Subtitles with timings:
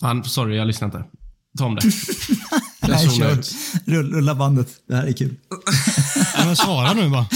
[0.00, 1.04] Fan, sorry, jag lyssnar inte.
[1.58, 1.82] Ta om det.
[2.88, 3.40] Nej, kör.
[3.84, 4.68] Rull, rulla bandet.
[4.88, 5.36] Det här är kul.
[6.44, 7.26] men svara nu bara.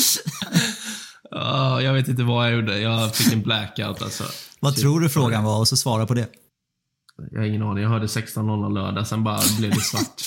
[1.34, 2.78] Uh, jag vet inte vad jag gjorde.
[2.78, 4.25] Jag fick en blackout alltså.
[4.60, 6.28] Vad tror du frågan var och så svara på det.
[7.30, 7.83] Jag har ingen aning.
[7.83, 10.23] Jag hörde 16.00 lördag, sen bara blev det svart.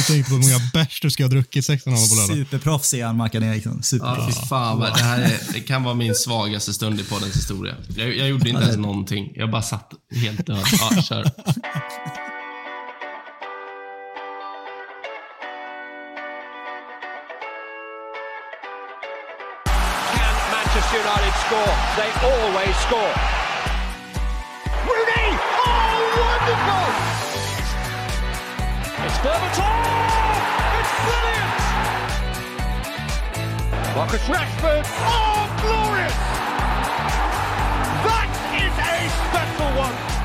[0.00, 2.36] Du tänkte på hur många bärs du ska ha druckit 16 år på lördag.
[2.36, 3.82] Superproffs är han, Mackan Eriksson.
[3.82, 4.36] Superproffs.
[4.40, 7.74] Ja, fan vad, det här är, det kan vara min svagaste stund i poddens historia.
[7.96, 9.32] Jag, jag gjorde inte ens någonting.
[9.34, 10.64] Jag bara satt helt död.
[10.80, 11.30] Ja, kör.
[20.92, 21.72] United score?
[21.96, 23.14] They always score.
[24.86, 25.28] Rooney!
[25.66, 27.19] Oh, wonderful!
[29.10, 30.38] It's Berbatov!
[30.78, 31.54] It's brilliant!
[33.96, 34.86] Marcus Rashford!
[34.86, 36.14] Oh, glorious!
[38.06, 40.19] That is a special one!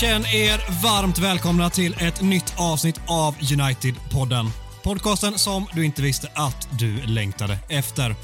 [0.00, 4.50] Känn er varmt välkomna till ett nytt avsnitt av United-podden.
[4.82, 8.14] Podcasten som du inte visste att du längtade efter.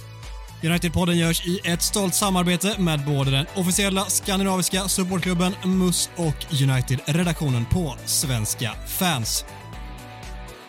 [0.62, 7.64] United-podden görs i ett stolt samarbete med både den officiella skandinaviska supportklubben MUS och United-redaktionen
[7.64, 9.44] på Svenska fans.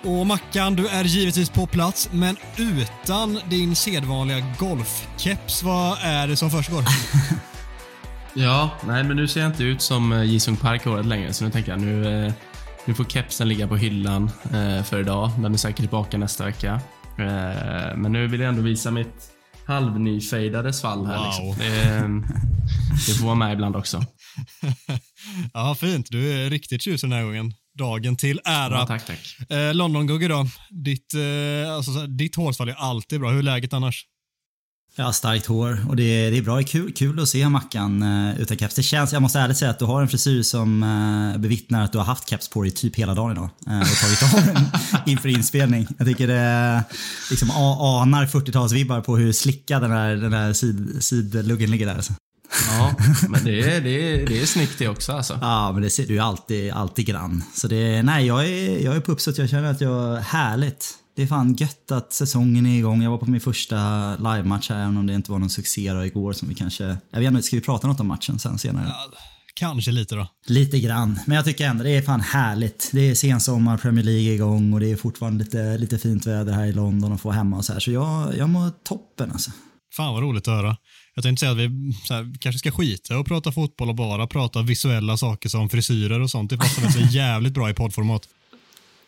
[0.03, 5.63] Och Mackan, du är givetvis på plats, men utan din sedvanliga golfkeps.
[5.63, 6.83] Vad är det som försiggår?
[8.37, 11.45] Ja, nej men nu ser jag inte ut som eh, Jisung Park året längre, så
[11.45, 12.33] nu tänker jag nu, eh,
[12.85, 15.31] nu får kepsen ligga på hyllan eh, för idag.
[15.39, 16.81] Den är säkert tillbaka nästa vecka.
[17.95, 19.31] Men nu vill jag ändå visa mitt
[19.65, 21.17] halvnyfejdade svall här.
[21.17, 21.25] Wow.
[21.25, 21.55] Liksom.
[21.57, 24.05] Det, det får vara med ibland också.
[25.53, 26.07] ja, fint.
[26.09, 27.53] Du är riktigt tjusig den här gången.
[27.77, 28.73] Dagen till ära.
[28.73, 29.19] Ja, tack, tack.
[29.73, 30.47] London-Gugge då.
[30.69, 31.13] Ditt,
[31.75, 33.29] alltså, ditt hårsvall är alltid bra.
[33.29, 34.05] Hur är läget annars?
[34.97, 36.55] Ja, starkt hår och det är, det är bra.
[36.55, 38.75] Det är kul, kul att se Mackan uh, utan keps.
[38.75, 41.91] Det känns, jag måste ärligt säga att du har en frisyr som uh, bevittnar att
[41.91, 43.49] du har haft keps på dig typ hela dagen idag.
[43.67, 44.65] Uh, och tagit av den
[45.05, 45.87] inför inspelning.
[45.97, 46.83] Jag tycker det
[47.29, 51.95] liksom anar 40-talsvibbar på hur slickad den där, den där sid, sidluggen ligger där.
[51.95, 52.13] Alltså.
[52.69, 52.95] Ja,
[53.29, 55.39] men det är, det är, det är snyggt det också alltså.
[55.41, 57.43] Ja, men det ser du alltid, alltid grann.
[57.55, 59.39] Så det, nej, jag är, jag är på uppsats.
[59.39, 60.93] Jag känner att jag, härligt.
[61.15, 63.03] Det är fan gött att säsongen är igång.
[63.03, 66.33] Jag var på min första livematch här, även om det inte var någon succé igår
[66.33, 66.97] som vi kanske...
[67.11, 68.91] Jag vet inte, ska vi prata något om matchen sen senare?
[69.55, 70.27] Kanske lite då.
[70.47, 72.89] Lite grann, men jag tycker ändå det är fan härligt.
[72.93, 76.53] Det är sensommar, Premier League är igång och det är fortfarande lite, lite fint väder
[76.53, 77.79] här i London och få hemma och så här.
[77.79, 79.51] Så jag, jag mår toppen alltså.
[79.95, 80.77] Fan vad roligt att höra.
[81.15, 84.61] Jag tänkte säga att vi här, kanske ska skita och prata fotboll och bara prata
[84.61, 86.49] visuella saker som frisyrer och sånt.
[86.49, 88.27] Det passar så jävligt bra i poddformat.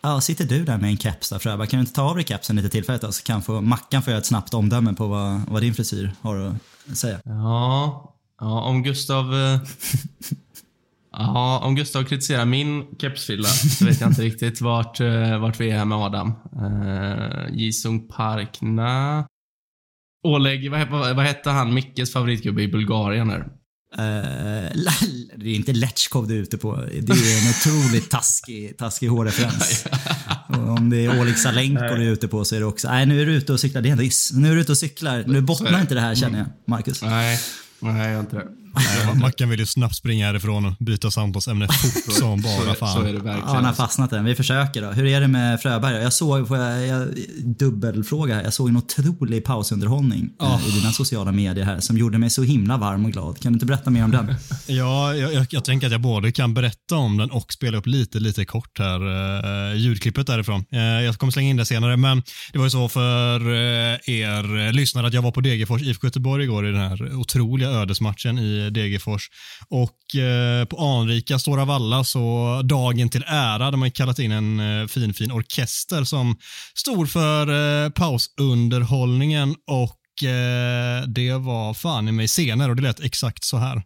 [0.02, 1.68] Ja, sitter du där med en keps där Fröberg?
[1.68, 3.12] Kan du inte ta av dig kepsen lite tillfälligt då?
[3.12, 6.56] Så kan få, Mackan få göra ett snabbt omdöme på vad, vad din frisyr har
[6.91, 7.19] att säga.
[7.24, 9.34] Ja, ja om Gustav...
[9.34, 9.59] eh,
[11.19, 15.69] Ja, om Gustav kritiserar min kepsfylla så vet jag inte riktigt vart, eh, vart vi
[15.69, 16.34] är här med Adam.
[16.62, 19.25] Uh, Jisung Park, nä.
[20.24, 23.47] Oleg, vad, vad, vad hette han, Mickes favoritgubbe i Bulgarien här?
[23.93, 24.01] Uh,
[25.35, 26.75] det är inte Letchkov du är ute på.
[26.75, 29.85] Det är en otroligt taskig, taskig hårreferens.
[30.49, 32.87] Om det är Oleg Salenko du är ute på så är det också...
[32.87, 33.81] Nej, nu är du ute och cyklar.
[33.81, 34.33] Det är en risk.
[34.33, 35.23] Nu är du ute och cyklar.
[35.27, 37.01] Nu bottnar inte det här känner jag, Marcus.
[37.01, 37.39] Nej,
[37.79, 38.47] nej jag inte det.
[39.21, 42.93] Mackan vill ju snabbt springa härifrån och byta samtalsämne fort som bara fan.
[42.93, 43.39] så är det verkligen.
[43.39, 44.25] Ja, han har fastnat den.
[44.25, 44.91] Vi försöker då.
[44.91, 46.03] Hur är det med Fröberg?
[46.03, 47.07] Jag såg, får jag, jag,
[47.43, 52.29] dubbelfråga, jag såg en otrolig pausunderhållning eh, i dina sociala medier här som gjorde mig
[52.29, 53.39] så himla varm och glad.
[53.39, 54.35] Kan du inte berätta mer om den?
[54.67, 57.85] Ja, jag, jag, jag tänker att jag både kan berätta om den och spela upp
[57.87, 60.66] lite, lite kort här, eh, ljudklippet därifrån.
[60.71, 64.71] Eh, jag kommer slänga in det senare, men det var ju så för eh, er
[64.71, 68.66] lyssnare att jag var på Degerfors IFK Göteborg igår i den här otroliga ödesmatchen i
[68.67, 69.29] Eh, Degerfors.
[69.69, 74.81] Och eh, på anrika Stora Valla så dagen till ära de har kallat in en
[74.81, 76.35] eh, fin, fin orkester som
[76.75, 77.47] stod för
[77.85, 83.58] eh, pausunderhållningen och eh, det var fan i mig scener och det lät exakt så
[83.58, 83.84] här.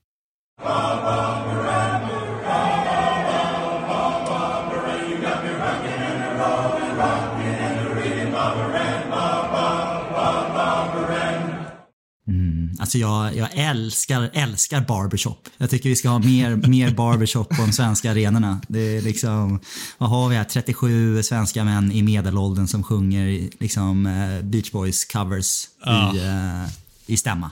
[12.81, 15.49] Alltså jag, jag älskar, älskar barbershop.
[15.57, 18.61] Jag tycker vi ska ha mer, mer barbershop på de svenska arenorna.
[18.67, 19.59] Det är liksom,
[19.97, 20.43] vad har vi här?
[20.43, 26.15] 37 svenska män i medelåldern som sjunger liksom eh, Beach Boys covers Ja.
[26.15, 26.71] i, eh,
[27.05, 27.51] i stämma.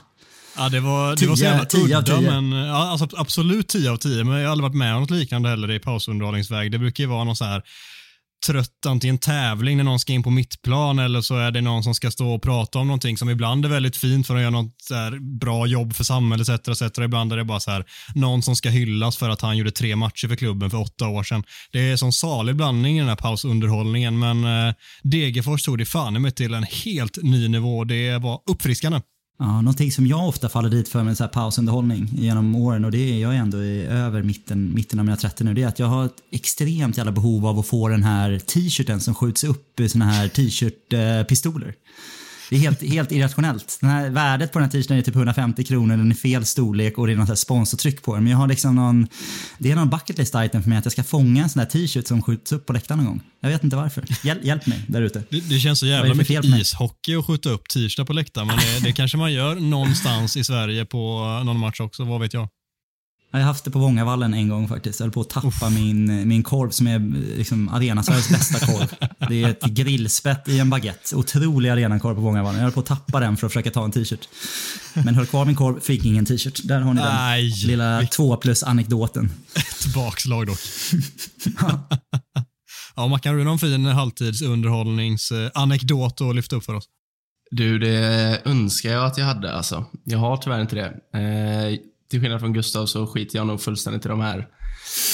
[0.56, 2.40] Ja, det var, det var så jävla udda, tio.
[2.40, 4.24] men ja, alltså, absolut 10 av 10.
[4.24, 6.72] Men jag har aldrig varit med om något liknande heller i pausunderhållningsväg.
[6.72, 7.62] Det brukar ju vara någon så här
[8.46, 11.94] trött antingen tävling när någon ska in på mittplan eller så är det någon som
[11.94, 14.74] ska stå och prata om någonting som ibland är väldigt fint för att göra något
[14.82, 16.82] så här bra jobb för samhället etc.
[16.82, 16.98] etc.
[16.98, 17.84] Ibland är det bara så här
[18.14, 21.22] någon som ska hyllas för att han gjorde tre matcher för klubben för åtta år
[21.22, 21.44] sedan.
[21.72, 25.86] Det är en sån salig blandning i den här pausunderhållningen men eh, Degerfors tog det
[25.86, 27.84] fan i mig till en helt ny nivå.
[27.84, 29.00] Det var uppfriskande.
[29.42, 32.90] Ja, någonting som jag ofta faller dit för med så här pausunderhållning genom åren och
[32.90, 35.54] det är jag är ändå i över mitten, mitten av mina 30 nu.
[35.54, 39.00] Det är att jag har ett extremt jävla behov av att få den här t-shirten
[39.00, 41.66] som skjuts upp i såna här t-shirt-pistoler.
[41.66, 41.72] Eh,
[42.50, 43.78] det är helt, helt irrationellt.
[43.80, 46.98] Den här, värdet på den här t-shirten är typ 150 kronor, den är fel storlek
[46.98, 48.24] och det är något sponsortryck på den.
[48.24, 49.06] Men jag har liksom någon,
[49.58, 51.66] det är någon bucket list item för mig att jag ska fånga en sån här
[51.66, 53.20] t-shirt som skjuts upp på läktaren någon gång.
[53.40, 54.04] Jag vet inte varför.
[54.22, 55.22] Hjäl, hjälp mig där ute.
[55.30, 58.80] Det, det känns så jävla mycket ishockey att skjuta upp t-shirt på läktaren, men det,
[58.84, 60.98] det kanske man gör någonstans i Sverige på
[61.44, 62.48] någon match också, vad vet jag.
[63.32, 65.00] Jag har haft det på Vångavallen en gång faktiskt.
[65.00, 66.98] Jag höll på att tappa min, min korv som är
[67.36, 68.94] liksom Arena-Sveriges bästa korv.
[69.28, 71.16] Det är ett grillspett i en baguette.
[71.16, 72.58] Otrolig arenakorv på Vångavallen.
[72.58, 74.28] Jag höll på att tappa den för att försöka ta en t-shirt.
[74.94, 76.60] Men höll kvar min korv, fick ingen t-shirt.
[76.64, 79.32] Där har ni den Aj, lilla två plus anekdoten.
[79.54, 80.58] Ett bakslag dock.
[82.96, 86.84] ja, Mackan, har du någon fin halvtidsunderhållningsanekdot att lyfta upp för oss?
[87.50, 89.84] Du, det önskar jag att jag hade alltså.
[90.04, 90.94] Jag har tyvärr inte det.
[91.18, 91.78] Eh,
[92.10, 94.46] till skillnad från Gustav så skiter jag nog fullständigt i de här.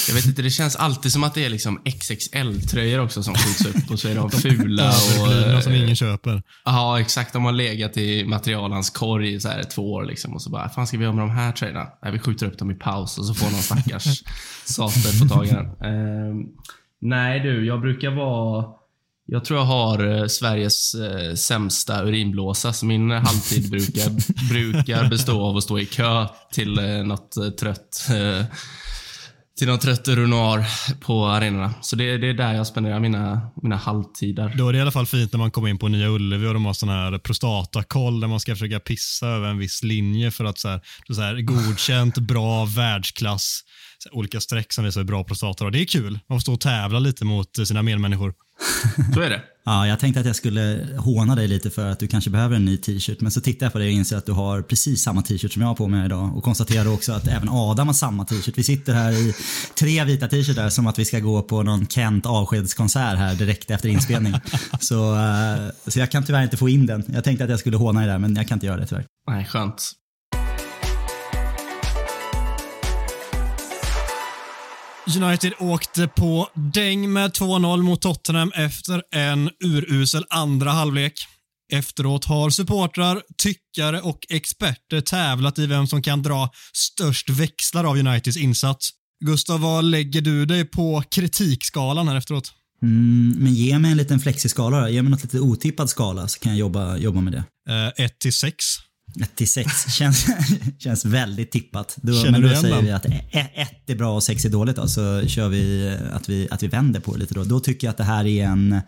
[0.08, 3.66] Jag vet inte, det känns alltid som att det är liksom XXL-tröjor också som skjuts
[3.66, 5.62] upp och så är de fula och...
[5.62, 6.42] Som eh, ingen köper.
[6.64, 7.32] Ja, exakt.
[7.32, 10.68] De har legat i materialans korg i så här två år liksom och så bara,
[10.68, 11.88] fan ska vi göra med de här tröjorna?
[12.02, 14.22] Nej, vi skjuter upp dem i paus och så får någon stackars
[14.64, 15.66] sater få tag i den.
[17.00, 18.64] Nej du, jag brukar vara
[19.26, 24.10] jag tror jag har eh, Sveriges eh, sämsta urinblåsa, så min halvtid brukar,
[24.48, 28.44] brukar bestå av att stå i kö till eh, något trött eh,
[29.58, 30.64] till någon trött urinoar
[31.00, 31.74] på arenorna.
[31.82, 34.54] Så det, det är där jag spenderar mina, mina halvtider.
[34.56, 36.54] Då är det i alla fall fint när man kommer in på Nya Ullevi och
[36.54, 40.44] de har sån här prostatakoll där man ska försöka pissa över en viss linje för
[40.44, 40.80] att så här,
[41.10, 43.60] så här, godkänt, bra, världsklass.
[44.12, 45.70] Olika streck som visar hur bra prostata har.
[45.70, 46.18] Det är kul.
[46.28, 48.34] Man får stå och tävla lite mot sina medmänniskor.
[49.14, 49.42] Så är det.
[49.64, 52.64] Ja, jag tänkte att jag skulle håna dig lite för att du kanske behöver en
[52.64, 53.20] ny t-shirt.
[53.20, 55.62] Men så tittar jag på dig och inser att du har precis samma t-shirt som
[55.62, 56.36] jag har på mig idag.
[56.36, 58.58] Och konstaterar också att även Adam har samma t-shirt.
[58.58, 59.34] Vi sitter här i
[59.78, 63.88] tre vita t-shirtar som att vi ska gå på någon Kent avskedskonsert här direkt efter
[63.88, 64.34] inspelning.
[64.80, 67.04] Så, eh, så jag kan tyvärr inte få in den.
[67.06, 69.04] Jag tänkte att jag skulle håna dig där, men jag kan inte göra det tyvärr.
[69.30, 69.92] Nej, skönt.
[75.14, 81.12] United åkte på däng med 2-0 mot Tottenham efter en urusel andra halvlek.
[81.72, 87.96] Efteråt har supportrar, tyckare och experter tävlat i vem som kan dra störst växlar av
[87.96, 88.90] Uniteds insats.
[89.24, 92.52] Gustav, vad lägger du dig på kritikskalan här efteråt?
[92.82, 94.88] Mm, men ge mig en liten flexiskala då.
[94.88, 97.44] Ge mig något lite otippad skala så kan jag jobba, jobba med det.
[97.96, 98.64] 1 till 6.
[99.20, 100.26] 1 till 6 känns,
[100.78, 101.96] känns väldigt tippat.
[102.00, 104.88] Då, Känner men då säger vi att 1 är bra och 6 är dåligt då,
[104.88, 107.44] så kör vi att, vi att vi vänder på det lite då.
[107.44, 108.80] Då tycker jag att det här är en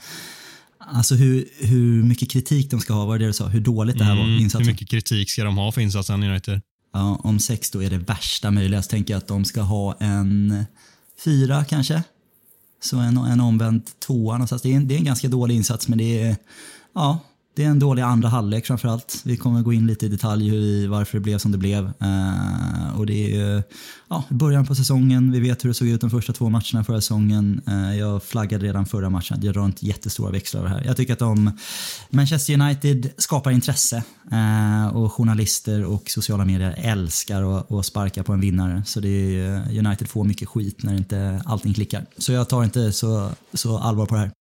[0.91, 3.49] Alltså hur, hur mycket kritik de ska ha, var det det du sa?
[3.49, 4.67] Hur dåligt det här var, Mm, hur insatsen?
[4.67, 6.61] mycket kritik ska de ha för insatsen United?
[6.93, 9.97] Ja, om 6 då är det värsta möjliga så tänker jag att de ska ha
[10.01, 10.65] en
[11.25, 12.03] fyra kanske.
[12.83, 14.63] Så en, en omvänd tvåa någonstans.
[14.63, 16.37] Det är, en, det är en ganska dålig insats men det är,
[16.95, 17.19] ja,
[17.59, 19.21] det är en dålig andra halvlek framförallt.
[19.25, 21.85] Vi kommer gå in lite i detalj hur, i varför det blev som det blev.
[21.85, 23.63] Eh, och det är ju
[24.09, 25.33] ja, början på säsongen.
[25.33, 27.61] Vi vet hur det såg ut de första två matcherna förra säsongen.
[27.67, 29.39] Eh, jag flaggade redan förra matchen.
[29.43, 30.85] Jag drar inte jättestora växlar över det här.
[30.87, 31.51] Jag tycker att de,
[32.11, 38.33] Manchester United skapar intresse eh, och journalister och sociala medier älskar att, att sparka på
[38.33, 38.83] en vinnare.
[38.87, 42.07] Så det är, United får mycket skit när inte allting klickar.
[42.19, 44.38] Så jag tar inte så, så allvar på det här.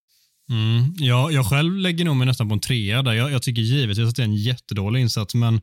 [0.51, 3.13] Mm, ja, jag själv lägger nog mig nästan på en trea där.
[3.13, 5.61] Jag, jag tycker givetvis att det är en jättedålig insats, men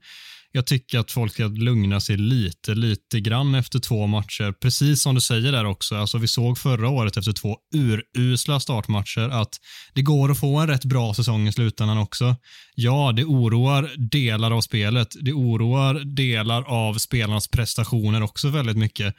[0.56, 4.52] jag tycker att folk ska lugna sig lite, lite grann efter två matcher.
[4.52, 5.96] Precis som du säger där också.
[5.96, 9.56] Alltså, vi såg förra året efter två urusla startmatcher att
[9.94, 12.36] det går att få en rätt bra säsong i slutändan också.
[12.74, 15.08] Ja, det oroar delar av spelet.
[15.20, 19.14] Det oroar delar av spelarnas prestationer också väldigt mycket.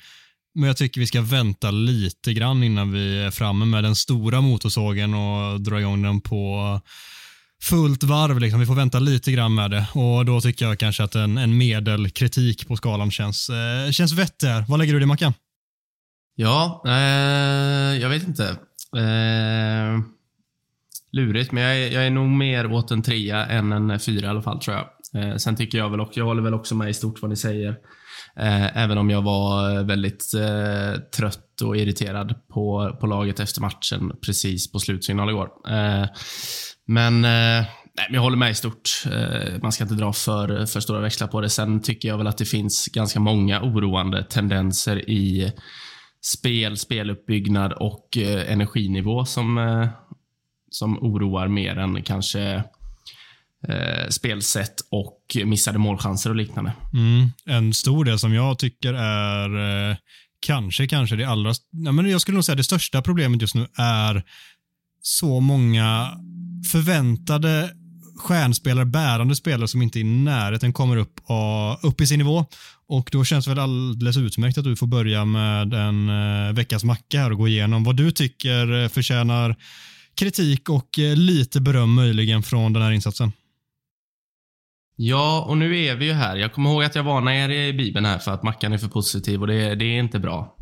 [0.55, 4.41] Men jag tycker vi ska vänta lite grann innan vi är framme med den stora
[4.41, 6.81] motorsågen och dra igång den på
[7.62, 8.39] fullt varv.
[8.39, 8.59] Liksom.
[8.59, 11.57] Vi får vänta lite grann med det och då tycker jag kanske att en, en
[11.57, 14.47] medelkritik på skalan känns, eh, känns vettig.
[14.47, 14.65] här.
[14.67, 15.33] Vad lägger du i Mackan?
[16.35, 18.50] Ja, eh, jag vet inte.
[18.97, 20.00] Eh,
[21.12, 24.29] lurigt, men jag är, jag är nog mer åt en trea än en fyra i
[24.29, 25.24] alla fall, tror jag.
[25.24, 27.35] Eh, sen tycker jag väl också, jag håller väl också med i stort vad ni
[27.35, 27.75] säger.
[28.39, 33.61] Eh, även om jag var eh, väldigt eh, trött och irriterad på, på laget efter
[33.61, 35.49] matchen precis på slutsignal igår.
[35.67, 36.07] Eh,
[36.87, 37.65] men eh,
[37.97, 39.03] Nej, men jag håller med i stort.
[39.61, 41.49] Man ska inte dra för, för stora växlar på det.
[41.49, 45.53] Sen tycker jag väl att det finns ganska många oroande tendenser i
[46.21, 49.87] spel, speluppbyggnad och energinivå som,
[50.71, 52.63] som oroar mer än kanske
[54.09, 55.14] spelsätt och
[55.46, 56.74] missade målchanser och liknande.
[56.94, 57.29] Mm.
[57.46, 59.98] En stor del som jag tycker är eh,
[60.39, 63.67] kanske, kanske det allra, nej, men jag skulle nog säga det största problemet just nu
[63.77, 64.24] är
[65.01, 66.12] så många
[66.72, 67.70] förväntade
[68.17, 72.46] stjärnspelare, bärande spelare som inte i närheten kommer upp, och, upp i sin nivå.
[72.88, 76.84] Och Då känns det väl alldeles utmärkt att du får börja med en eh, veckas
[76.84, 79.55] macka här och gå igenom vad du tycker eh, förtjänar
[80.15, 83.32] kritik och eh, lite beröm möjligen från den här insatsen.
[84.95, 86.35] Ja, och nu är vi ju här.
[86.35, 88.87] Jag kommer ihåg att jag varnade er i Bibeln här för att Mackan är för
[88.87, 90.55] positiv och det, det är inte bra.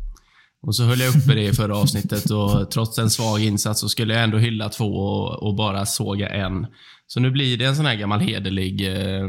[0.66, 3.88] Och så höll jag uppe det i förra avsnittet och trots en svag insats så
[3.88, 6.66] skulle jag ändå hylla två och, och bara såga en.
[7.06, 9.28] Så nu blir det en sån här gammal hederlig, eh,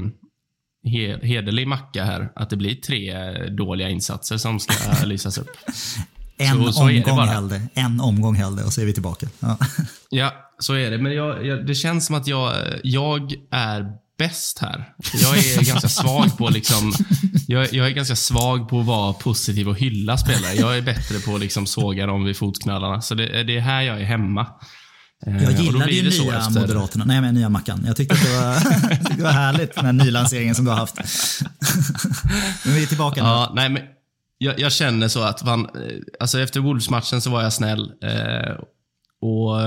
[1.22, 2.32] hederlig macka här.
[2.36, 5.58] Att det blir tre dåliga insatser som ska lysas upp.
[6.38, 7.62] En så, så omgång hellre.
[7.74, 9.28] En omgång hellre och så är vi tillbaka.
[9.40, 9.58] Ja,
[10.10, 10.98] ja så är det.
[10.98, 14.94] Men jag, jag, det känns som att jag, jag är bäst här.
[15.14, 16.94] Jag är ganska svag på liksom,
[17.48, 20.54] jag, jag, är ganska svag på att vara positiv och hylla spelare.
[20.54, 23.02] Jag är bättre på att liksom såga dem vid fotknölarna.
[23.02, 24.48] Så det, det är här jag är hemma.
[25.28, 26.60] Eh, jag gillade ju nya efter...
[26.60, 27.06] Moderaterna.
[27.06, 27.84] Nej, men nya Mackan.
[27.88, 30.96] Jag tyckte att det var, det var härligt, den här nylanseringen som du har haft.
[32.66, 33.30] men vi är tillbaka nu.
[33.30, 33.82] Ja, nej, men
[34.38, 35.70] jag, jag känner så att man, eh,
[36.20, 37.92] alltså efter Wolves-matchen så var jag snäll.
[38.04, 38.56] Eh,
[39.22, 39.60] och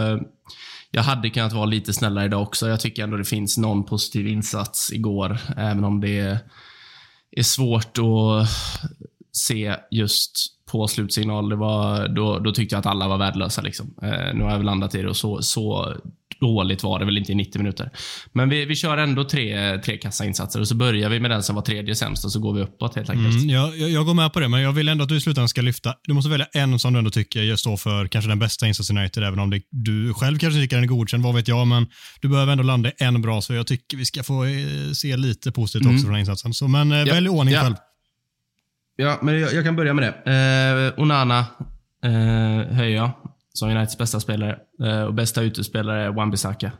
[0.90, 2.68] jag hade kunnat vara lite snällare idag också.
[2.68, 6.40] Jag tycker ändå det finns någon positiv insats igår, även om det
[7.30, 8.48] är svårt att
[9.32, 11.48] se just på slutsignal.
[11.48, 13.62] Det var, då, då tyckte jag att alla var värdelösa.
[13.62, 13.94] Liksom.
[14.02, 15.94] Eh, nu har jag väl landat i det och så, så
[16.40, 17.90] dåligt var det väl inte i 90 minuter.
[18.32, 21.54] Men vi, vi kör ändå tre, tre kassainsatser och så börjar vi med den som
[21.54, 23.34] var tredje sämst och så går vi uppåt helt enkelt.
[23.34, 25.48] Mm, jag, jag, går med på det, men jag vill ändå att du i slutändan
[25.48, 25.94] ska lyfta.
[26.02, 29.00] Du måste välja en som du ändå tycker står för kanske den bästa insatsen i
[29.00, 31.86] United, även om det, du själv kanske tycker den är godkänd, vad vet jag, men
[32.20, 34.50] du behöver ändå landa en bra, så jag tycker vi ska få eh,
[34.94, 35.94] se lite positivt mm.
[35.94, 36.54] också från den insatsen.
[36.54, 37.62] Så, men eh, ja, välj ordning ja.
[37.62, 37.74] själv.
[38.96, 40.92] Ja, men jag, jag, kan börja med det.
[40.96, 41.38] Eh, Onana
[42.04, 43.10] eh, höjer jag
[43.52, 44.58] som Uniteds bästa spelare.
[44.82, 46.70] Eh, och bästa utespelare är Wan-Bissaka.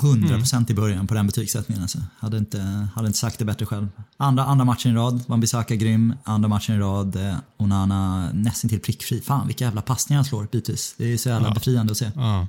[0.00, 0.66] 100% mm.
[0.68, 1.82] i början på den betygssättningen.
[1.82, 1.98] Alltså.
[2.18, 3.88] Hade, inte, hade inte sagt det bättre själv.
[4.16, 6.14] Andra, andra matchen i rad, Wan-Bissaka grym.
[6.24, 9.20] Andra matchen i rad, eh, Onana nästan till prickfri.
[9.20, 10.94] Fan vilka jävla passningar han slår bitvis.
[10.98, 11.54] Det är så jävla ja.
[11.54, 12.10] befriande att se.
[12.14, 12.48] Ja.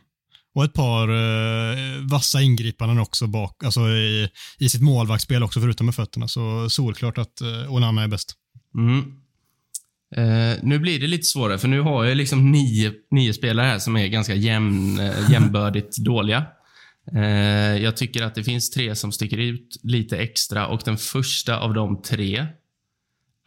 [0.55, 1.77] Och ett par eh,
[2.09, 6.27] vassa ingripanden också bak, alltså i, i sitt målvaktsspel också förutom med fötterna.
[6.27, 8.33] Så solklart att eh, Onana är bäst.
[8.77, 9.13] Mm.
[10.17, 13.79] Uh, nu blir det lite svårare, för nu har jag liksom nio, nio spelare här
[13.79, 16.45] som är ganska jämn, eh, uh, jämnbördigt dåliga.
[17.13, 21.59] Uh, jag tycker att det finns tre som sticker ut lite extra och den första
[21.59, 22.45] av de tre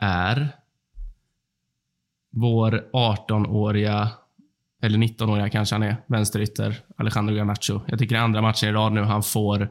[0.02, 0.48] är
[2.32, 4.10] vår 18-åriga,
[4.82, 7.80] eller 19-åriga kanske han är, vänsterytter, Alejandro Garnacho.
[7.86, 9.70] Jag tycker det är andra matchen i rad nu han får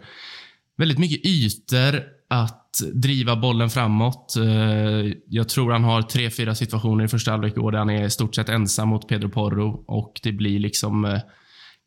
[0.78, 2.59] väldigt mycket ytor att
[2.94, 4.36] driva bollen framåt.
[4.36, 7.90] Eh, jag tror han har tre, fyra situationer i första halvlek i år där han
[7.90, 11.20] är i stort sett ensam mot Pedro Porro och det blir liksom, eh,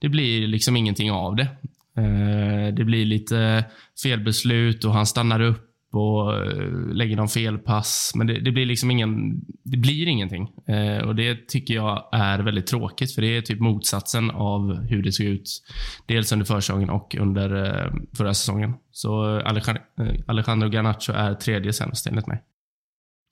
[0.01, 1.49] det blir liksom ingenting av det.
[1.97, 3.65] Eh, det blir lite
[4.03, 8.13] felbeslut och han stannar upp och eh, lägger någon felpass.
[8.15, 10.49] Men det, det, blir liksom ingen, det blir ingenting.
[10.67, 15.03] Eh, och Det tycker jag är väldigt tråkigt, för det är typ motsatsen av hur
[15.03, 15.63] det såg ut.
[16.07, 18.75] Dels under försäsongen och under eh, förra säsongen.
[18.93, 22.43] Så Alejandro, eh, Alejandro Garnacho är tredje sämst enligt mig.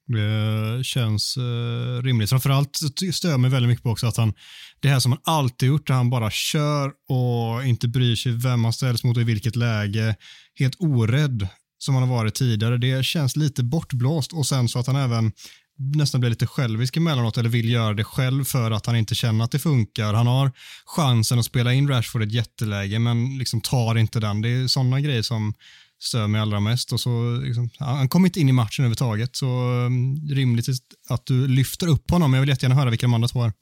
[0.07, 2.31] Det känns eh, rimligt.
[2.31, 2.77] Framförallt
[3.13, 4.33] stör mig väldigt mycket på också att han,
[4.81, 8.65] det här som han alltid gjort, där han bara kör och inte bryr sig vem
[8.65, 10.17] han ställs mot och i vilket läge.
[10.59, 11.49] Helt orädd
[11.81, 12.79] som han har varit tidigare.
[12.79, 15.33] Det känns lite bortblåst och sen så att han även
[15.79, 19.45] nästan blir lite självisk emellanåt eller vill göra det själv för att han inte känner
[19.45, 20.15] att det funkar.
[20.15, 20.53] Han har
[20.85, 24.41] chansen att spela in Rashford ett jätteläge men liksom tar inte den.
[24.41, 25.55] Det är sådana grejer som
[26.03, 26.93] stör mig allra mest.
[26.93, 29.47] Och så, liksom, han kom inte in i matchen överhuvudtaget så
[29.87, 30.67] um, rimligt
[31.09, 32.35] att du lyfter upp honom.
[32.35, 33.53] Jag vill jättegärna höra vilka de andra två är.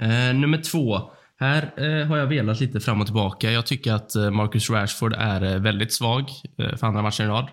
[0.00, 1.10] Eh, nummer två.
[1.40, 3.50] Här eh, har jag velat lite fram och tillbaka.
[3.50, 7.28] Jag tycker att eh, Marcus Rashford är eh, väldigt svag eh, för andra matchen i
[7.28, 7.48] rad.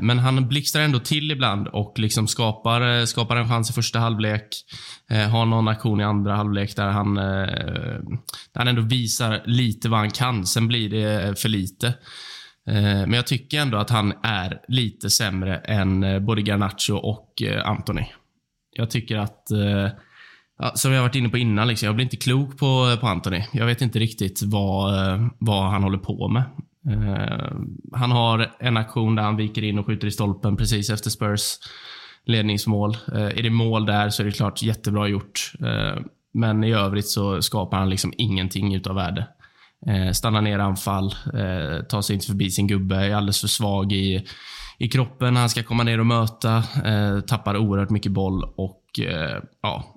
[0.00, 4.48] Men han blixtrar ändå till ibland och liksom skapar, skapar en chans i första halvlek.
[5.30, 8.02] har någon aktion i andra halvlek där han, där
[8.54, 10.46] han ändå visar lite vad han kan.
[10.46, 11.94] Sen blir det för lite.
[12.64, 18.04] Men jag tycker ändå att han är lite sämre än både Garnacho och Anthony.
[18.76, 19.88] Jag tycker att, eh,
[20.58, 23.06] ja, som jag varit inne på innan, liksom, jag blir inte klok på, eh, på
[23.06, 23.42] Anthony.
[23.52, 26.42] Jag vet inte riktigt vad, eh, vad han håller på med.
[26.90, 27.56] Eh,
[27.92, 31.58] han har en aktion där han viker in och skjuter i stolpen precis efter Spurs
[32.26, 32.96] ledningsmål.
[33.14, 35.52] Eh, är det mål där så är det klart jättebra gjort.
[35.60, 36.02] Eh,
[36.34, 39.26] men i övrigt så skapar han liksom ingenting utav värde.
[39.86, 43.92] Eh, stannar ner anfall, eh, tar sig inte förbi sin gubbe, är alldeles för svag
[43.92, 44.26] i,
[44.78, 46.56] i kroppen när han ska komma ner och möta.
[46.84, 49.95] Eh, tappar oerhört mycket boll och eh, ja,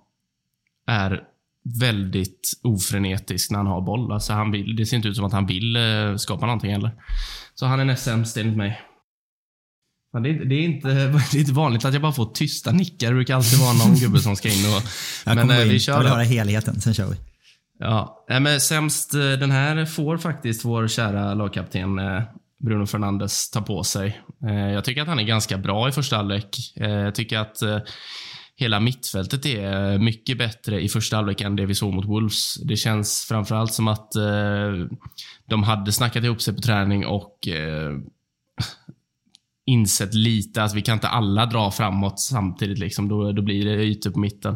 [0.90, 1.24] är
[1.80, 4.12] väldigt ofrenetisk när han har boll.
[4.12, 6.92] Alltså han vill, det ser inte ut som att han vill eh, skapa någonting heller.
[7.56, 8.82] Så han är näst sämst enligt mig.
[10.14, 10.88] Men det, är, det, är inte,
[11.32, 13.08] det är inte vanligt att jag bara får tysta nickar.
[13.08, 14.66] Det brukar alltid vara någon gubbe som ska in.
[14.66, 14.84] Och,
[15.26, 15.68] Jag men eh, in.
[15.68, 16.14] vi Jag kör vill då.
[16.14, 17.16] höra helheten, sen kör vi.
[17.80, 22.00] Ja, men sämst eh, den här får faktiskt vår kära lagkapten
[22.64, 24.22] Bruno Fernandes ta på sig.
[24.74, 26.58] Jag tycker att han är ganska bra i första halvlek.
[26.76, 27.62] Jag tycker att
[28.60, 32.56] hela mittfältet är eh, mycket bättre i första halvlek än det vi såg mot Wolves.
[32.56, 34.88] Det känns framförallt som att eh,
[35.50, 37.92] de hade snackat ihop sig på träning och eh,
[39.66, 42.80] insett lite att vi kan inte alla dra framåt samtidigt.
[42.80, 43.10] Liksom.
[43.10, 44.56] Då, då blir det ytor på mitten.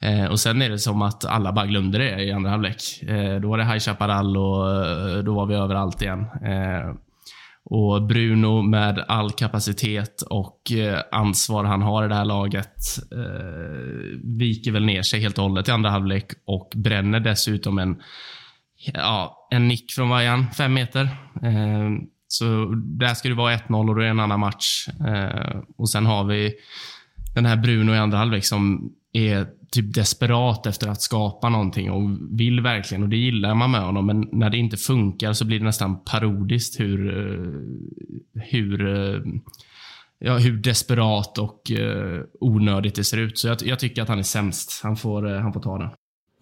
[0.00, 3.02] Eh, och Sen är det som att alla bara glömde det i andra halvlek.
[3.02, 6.20] Eh, då var det High Chaparral och eh, då var vi överallt igen.
[6.20, 7.05] Eh,
[7.70, 12.76] och Bruno med all kapacitet och eh, ansvar han har i det här laget
[13.12, 17.96] eh, viker väl ner sig helt och hållet i andra halvlek och bränner dessutom en,
[18.94, 21.02] ja, en nick från Vajan, fem meter.
[21.42, 21.90] Eh,
[22.28, 24.88] så där ska det vara 1-0 och då är det en annan match.
[25.06, 26.54] Eh, och sen har vi
[27.34, 32.10] den här Bruno i andra halvlek som är typ desperat efter att skapa någonting och
[32.30, 34.06] vill verkligen och det gillar man med honom.
[34.06, 39.20] Men när det inte funkar så blir det nästan parodiskt hur, eh, hur, eh,
[40.18, 43.38] ja, hur desperat och eh, onödigt det ser ut.
[43.38, 44.80] Så jag, jag tycker att han är sämst.
[44.82, 45.90] Han får, han får ta den.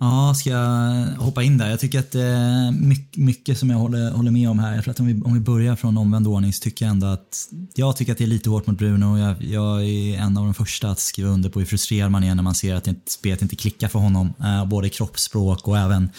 [0.01, 1.71] Ja, ska jag hoppa in där?
[1.71, 4.83] Jag tycker att eh, det är mycket, mycket som jag håller, håller med om här.
[4.83, 7.49] för att om vi, om vi börjar från omvänd ordning så tycker jag ändå att
[7.75, 9.19] jag tycker att det är lite hårt mot Bruno.
[9.19, 12.35] Jag, jag är en av de första att skriva under på hur frustrerad man är
[12.35, 14.35] när man ser att spelet inte klickar för honom.
[14.41, 16.11] Eh, både kroppsspråk och även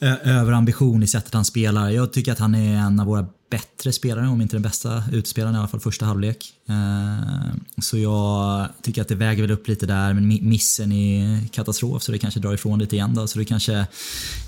[0.00, 1.90] eh, överambition i sättet han spelar.
[1.90, 5.54] Jag tycker att han är en av våra bättre spelare, om inte den bästa utspelaren
[5.54, 6.52] i alla fall första halvlek.
[6.68, 12.02] Eh, så jag tycker att det väger väl upp lite där, men missen är katastrof
[12.02, 13.26] så det kanske drar ifrån lite igen då.
[13.26, 13.86] Så det kanske,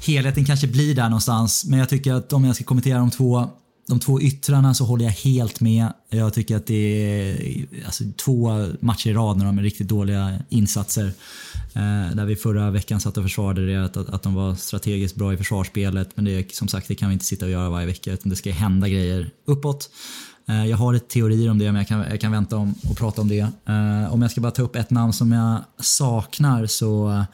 [0.07, 1.65] helheten kanske blir där någonstans.
[1.65, 3.51] Men jag tycker att om jag ska kommentera de två
[3.89, 5.93] de två yttrarna så håller jag helt med.
[6.09, 10.39] Jag tycker att det är alltså, två matcher i rad när de är riktigt dåliga
[10.49, 11.13] insatser.
[11.77, 15.33] Eh, där vi förra veckan satt och försvarade det, att, att, de var strategiskt bra
[15.33, 16.11] i försvarsspelet.
[16.15, 18.37] Men det, som sagt, det kan vi inte sitta och göra varje vecka utan det
[18.37, 19.91] ska hända grejer uppåt.
[20.49, 22.97] Eh, jag har lite teorier om det, men jag kan, jag kan vänta om och
[22.97, 23.49] prata om det.
[23.67, 27.25] Eh, om jag ska bara ta upp ett namn som jag saknar så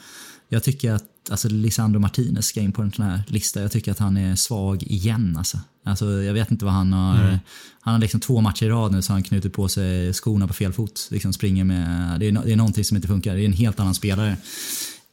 [0.52, 3.60] jag tycker att alltså Lisandro Martinez ska in på en sån här lista.
[3.60, 5.36] Jag tycker att han är svag igen.
[5.38, 5.58] Alltså.
[5.84, 7.38] Alltså, jag vet inte vad han har...
[7.80, 10.54] Han har liksom två matcher i rad nu så han knutit på sig skorna på
[10.54, 11.08] fel fot.
[11.10, 13.34] Liksom springer med, det, är, det är någonting som inte funkar.
[13.34, 14.36] Det är en helt annan spelare.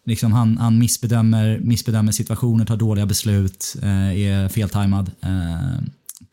[0.06, 5.12] Liksom han, han missbedömer, missbedömer situationer, tar dåliga beslut, eh, är feltajmad.
[5.21, 5.84] Eh,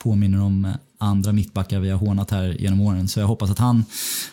[0.07, 3.09] påminner om eh, andra mittbackar vi har hånat här genom åren.
[3.09, 3.85] Så jag hoppas att han,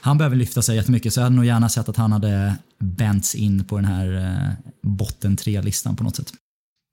[0.02, 1.14] han behöver lyfta sig jättemycket.
[1.14, 4.72] Så jag hade nog gärna sett att han hade bänts in på den här eh,
[4.82, 6.34] botten tre-listan på något sätt.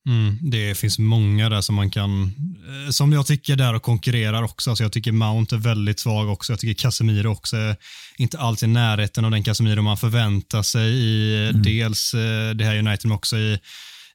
[0.09, 4.43] Mm, det finns många där som man kan, eh, som jag tycker där och konkurrerar
[4.43, 4.71] också.
[4.71, 6.53] Alltså jag tycker Mount är väldigt svag också.
[6.53, 7.77] Jag tycker Casemiro också är
[8.19, 12.13] inte alls i närheten av den Casemiro man förväntar sig i eh, dels
[12.55, 13.59] det här United men också i,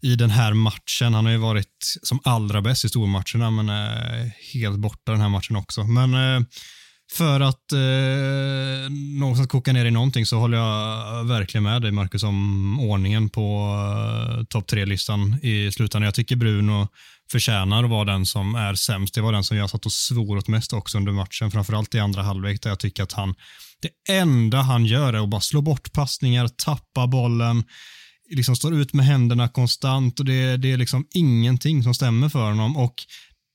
[0.02, 1.14] i den här matchen.
[1.14, 5.30] Han har ju varit som allra bäst i stormatcherna men är helt borta den här
[5.30, 5.84] matchen också.
[5.84, 6.48] Men eh,
[7.12, 12.24] för att eh, någonstans koka ner i någonting så håller jag verkligen med dig Marcus
[12.24, 13.76] om ordningen på
[14.30, 16.06] eh, topp tre-listan i slutändan.
[16.06, 16.88] Jag tycker Bruno
[17.32, 19.16] förtjänar att vara den som är sämst.
[19.16, 22.00] Det var den som jag satt och svor åt mest också under matchen, framförallt i
[22.00, 23.36] andra halvlek där jag tycker att han,
[23.82, 27.64] det enda han gör är att bara slå bort passningar, tappa bollen,
[28.30, 32.50] liksom står ut med händerna konstant och det, det är liksom ingenting som stämmer för
[32.50, 32.78] honom.
[32.78, 32.96] Och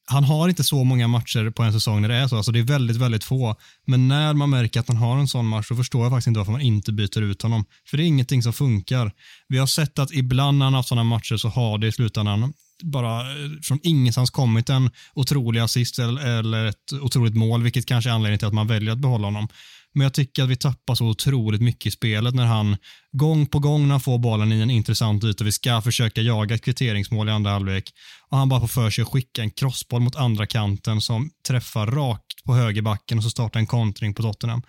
[0.06, 2.36] han har inte så många matcher på en säsong när det är så.
[2.36, 3.56] Alltså det är väldigt, väldigt få.
[3.86, 6.38] Men när man märker att han har en sån match så förstår jag faktiskt inte
[6.38, 7.64] varför man inte byter ut honom.
[7.90, 9.12] För det är ingenting som funkar.
[9.48, 11.92] Vi har sett att ibland när han har haft sådana matcher så har det i
[11.92, 12.52] slutändan
[12.82, 18.10] bara eh, från ingenstans kommit en otrolig assist eller, eller ett otroligt mål, vilket kanske
[18.10, 19.48] är anledningen till att man väljer att behålla honom.
[19.94, 22.76] Men jag tycker att vi tappar så otroligt mycket i spelet när han
[23.12, 26.54] gång på gång när han får bollen i en intressant yta, vi ska försöka jaga
[26.54, 27.92] ett kvitteringsmål i andra halvlek
[28.28, 31.86] och han bara får för sig att skicka en crossboll mot andra kanten som träffar
[31.86, 34.62] rakt på högerbacken och så startar en kontring på Tottenham.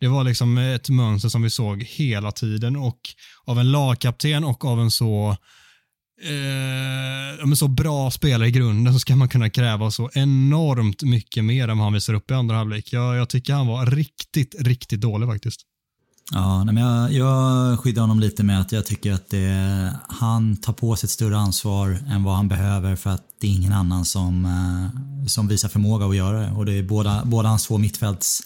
[0.00, 3.00] Det var liksom ett mönster som vi såg hela tiden och
[3.44, 5.36] av en lagkapten och av en så
[6.22, 11.68] eh, så bra spelare i grunden så ska man kunna kräva så enormt mycket mer
[11.68, 12.92] än vad han visar upp i andra halvlek.
[12.92, 15.60] Jag, jag tycker han var riktigt, riktigt dålig faktiskt.
[16.32, 20.72] Ja, men jag, jag skyddar honom lite med att jag tycker att det, han tar
[20.72, 24.04] på sig ett större ansvar än vad han behöver för att det är ingen annan
[24.04, 26.50] som, eh, som visar förmåga att göra det.
[26.50, 28.42] Och det är båda, båda hans två mittfälts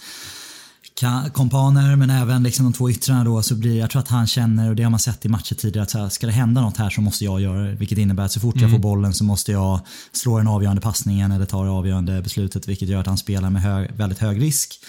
[1.33, 4.69] kompaner men även liksom de två yttrarna då så blir jag tror att han känner
[4.69, 6.77] och det har man sett i matcher tidigare att så här, ska det hända något
[6.77, 7.75] här så måste jag göra det.
[7.75, 8.63] Vilket innebär att så fort mm.
[8.63, 9.81] jag får bollen så måste jag
[10.13, 13.63] slå den avgörande passningen eller ta det avgörande beslutet vilket gör att han spelar med
[13.63, 14.81] hög, väldigt hög risk.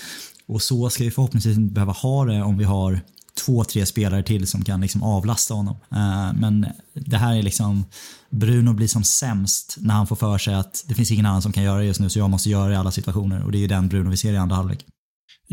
[0.47, 3.01] Och så ska vi förhoppningsvis inte behöva ha det om vi har
[3.45, 5.75] två, tre spelare till som kan liksom avlasta honom.
[5.93, 7.85] Uh, men det här är liksom
[8.29, 11.51] Bruno blir som sämst när han får för sig att det finns ingen annan som
[11.51, 13.57] kan göra det just nu så jag måste göra det i alla situationer och det
[13.57, 14.85] är ju den Bruno vi ser i andra halvlek.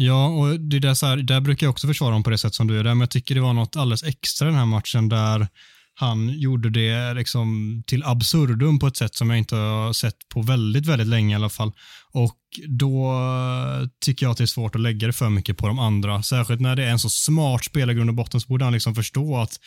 [0.01, 2.55] Ja, och det där, så här, där brukar jag också försvara honom på det sätt
[2.55, 4.67] som du är där, men jag tycker det var något alldeles extra i den här
[4.67, 5.49] matchen där
[5.95, 10.43] han gjorde det liksom till absurdum på ett sätt som jag inte har sett på
[10.43, 11.73] väldigt, väldigt länge i alla fall.
[12.13, 13.13] Och då
[14.05, 16.23] tycker jag att det är svårt att lägga det för mycket på de andra.
[16.23, 18.73] Särskilt när det är en så smart spelare i grund och botten så borde han
[18.73, 19.61] liksom förstå att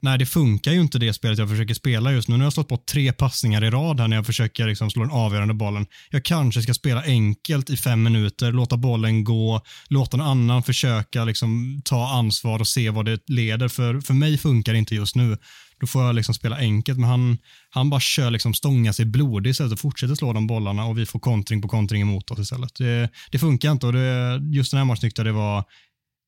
[0.00, 2.34] nej, det funkar ju inte det spelet jag försöker spela just nu.
[2.34, 5.02] Nu har jag slått på tre passningar i rad här när jag försöker liksom slå
[5.02, 5.86] den avgörande bollen.
[6.10, 11.24] Jag kanske ska spela enkelt i fem minuter, låta bollen gå, låta någon annan försöka
[11.24, 13.68] liksom ta ansvar och se vad det leder.
[13.68, 15.36] För, för mig funkar det inte just nu.
[15.80, 17.38] Då får jag liksom spela enkelt, men han,
[17.70, 21.06] han bara kör liksom stånga sig blodig istället och fortsätter slå de bollarna och vi
[21.06, 22.74] får kontring på kontring emot oss istället.
[22.74, 25.64] Det, det funkar inte och det, just den här matchen tyckte jag det var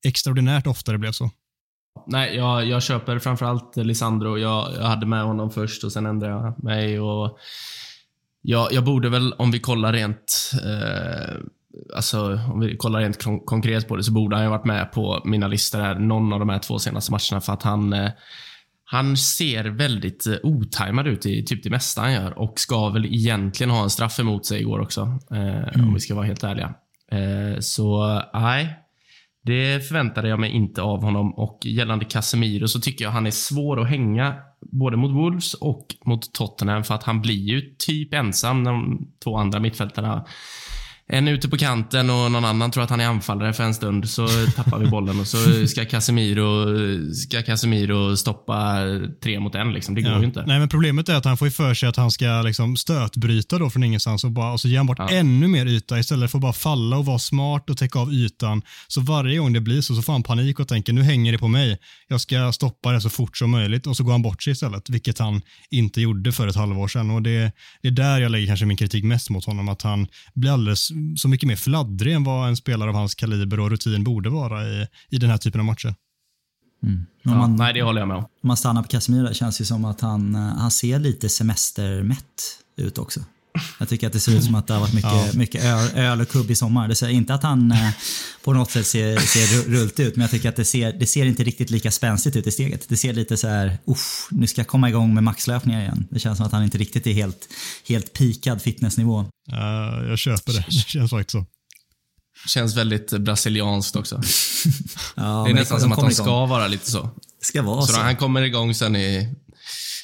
[0.04, 1.30] extraordinärt ofta det blev så.
[2.06, 4.38] Nej, jag, jag köper framförallt Lisandro.
[4.38, 7.00] Jag, jag hade med honom först och sen ändrade jag mig.
[7.00, 7.38] Och
[8.42, 11.36] jag, jag borde väl, om vi kollar rent eh,
[11.96, 14.92] Alltså, om vi kollar rent kon konkret på det så borde han ju varit med
[14.92, 18.10] på mina listor här, någon av de här två senaste matcherna för att han eh,
[18.92, 23.06] han ser väldigt eh, otajmad ut i typ det mesta han gör och ska väl
[23.06, 25.18] egentligen ha en straff emot sig igår också.
[25.30, 25.86] Eh, mm.
[25.88, 26.74] Om vi ska vara helt ärliga.
[27.12, 28.76] Eh, så nej,
[29.42, 31.34] det förväntade jag mig inte av honom.
[31.34, 34.34] Och gällande Casemiro så tycker jag han är svår att hänga
[34.72, 36.84] både mot Wolves och mot Tottenham.
[36.84, 40.26] För att han blir ju typ ensam när de två andra mittfältarna
[41.12, 44.08] en ute på kanten och någon annan tror att han är anfallare för en stund.
[44.08, 48.76] Så tappar vi bollen och så ska Casemiro, ska Casemiro stoppa
[49.22, 49.72] tre mot en.
[49.72, 49.94] Liksom.
[49.94, 50.18] Det går ja.
[50.18, 50.44] ju inte.
[50.46, 53.70] Nej, men problemet är att han får för sig att han ska liksom stötbryta då
[53.70, 55.10] från ingenstans och, bara, och så ger han bort ja.
[55.10, 58.62] ännu mer yta istället för att bara falla och vara smart och täcka av ytan.
[58.88, 61.38] Så varje gång det blir så, så får han panik och tänker nu hänger det
[61.38, 61.78] på mig.
[62.08, 64.90] Jag ska stoppa det så fort som möjligt och så går han bort sig istället,
[64.90, 67.10] vilket han inte gjorde för ett halvår sedan.
[67.10, 70.08] Och det, det är där jag lägger kanske min kritik mest mot honom, att han
[70.34, 74.04] blir alldeles så mycket mer fladdrig än vad en spelare av hans kaliber och rutin
[74.04, 75.94] borde vara i, i den här typen av matcher.
[76.82, 77.06] Mm.
[77.22, 78.22] Ja, man, nej, det håller jag med om.
[78.22, 81.28] Om man stannar på Casemiro, det känns ju som att han, eh, han ser lite
[81.28, 83.20] semestermätt ut också.
[83.78, 85.28] Jag tycker att det ser ut som att det har varit mycket, ja.
[85.34, 86.88] mycket öl, öl och kubb i sommar.
[86.88, 87.90] Det säger inte att han eh,
[88.44, 91.26] på något sätt ser, ser rullt ut, men jag tycker att det ser, det ser
[91.26, 92.88] inte riktigt lika spänstigt ut i steget.
[92.88, 93.78] Det ser lite så här,
[94.30, 96.06] nu ska jag komma igång med maxlöpningar igen.
[96.10, 97.48] Det känns som att han inte riktigt är helt,
[97.88, 99.20] helt pikad fitnessnivå.
[99.20, 100.64] Uh, jag köper det.
[100.66, 101.46] Det känns faktiskt så.
[102.48, 104.14] Känns väldigt brasilianskt också.
[105.14, 106.48] ja, det är nästan som att de ska igång.
[106.48, 107.10] vara lite så.
[107.42, 107.92] Ska vara så.
[107.92, 108.00] så.
[108.00, 109.34] han kommer igång sen i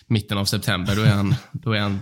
[0.07, 2.01] mitten av september, då är han, då är han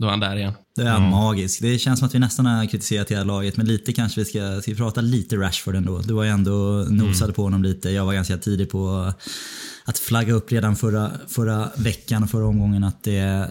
[0.00, 0.52] då är han där igen.
[0.76, 1.10] Det är mm.
[1.10, 1.62] magiskt.
[1.62, 4.60] Det känns som att vi nästan har kritiserat hela laget, men lite kanske vi ska,
[4.62, 5.98] ska vi prata lite Rashford ändå.
[5.98, 7.34] Du var ju ändå nosade mm.
[7.34, 7.90] på honom lite.
[7.90, 9.12] Jag var ganska tidig på
[9.84, 13.50] att flagga upp redan förra, förra veckan och förra omgången att det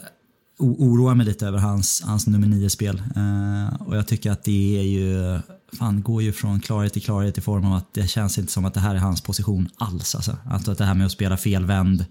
[0.60, 3.02] oroar mig lite över hans, hans nummer 9-spel.
[3.18, 5.40] Uh, eh, och jag tycker att det är ju,
[5.80, 8.66] fan går ju från klarhet till klarhet i form av att det känns inte som
[8.66, 10.16] att det här är hans position alls.
[10.16, 10.38] Alltså.
[10.52, 12.06] Alltså att det här med att spela felvänd,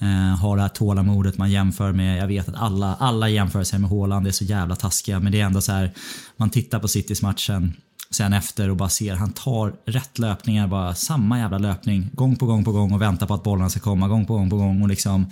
[0.00, 2.18] Eh, har det här tålamodet man jämför med.
[2.18, 5.20] Jag vet att alla, alla jämför sig med Haaland, är så jävla taskiga.
[5.20, 5.92] Men det är ändå så här,
[6.36, 7.72] man tittar på Citys matchen
[8.10, 12.46] sen efter och bara ser han tar rätt löpningar, bara samma jävla löpning gång på
[12.46, 14.82] gång på gång och väntar på att bollarna ska komma gång på gång på gång
[14.82, 15.30] och liksom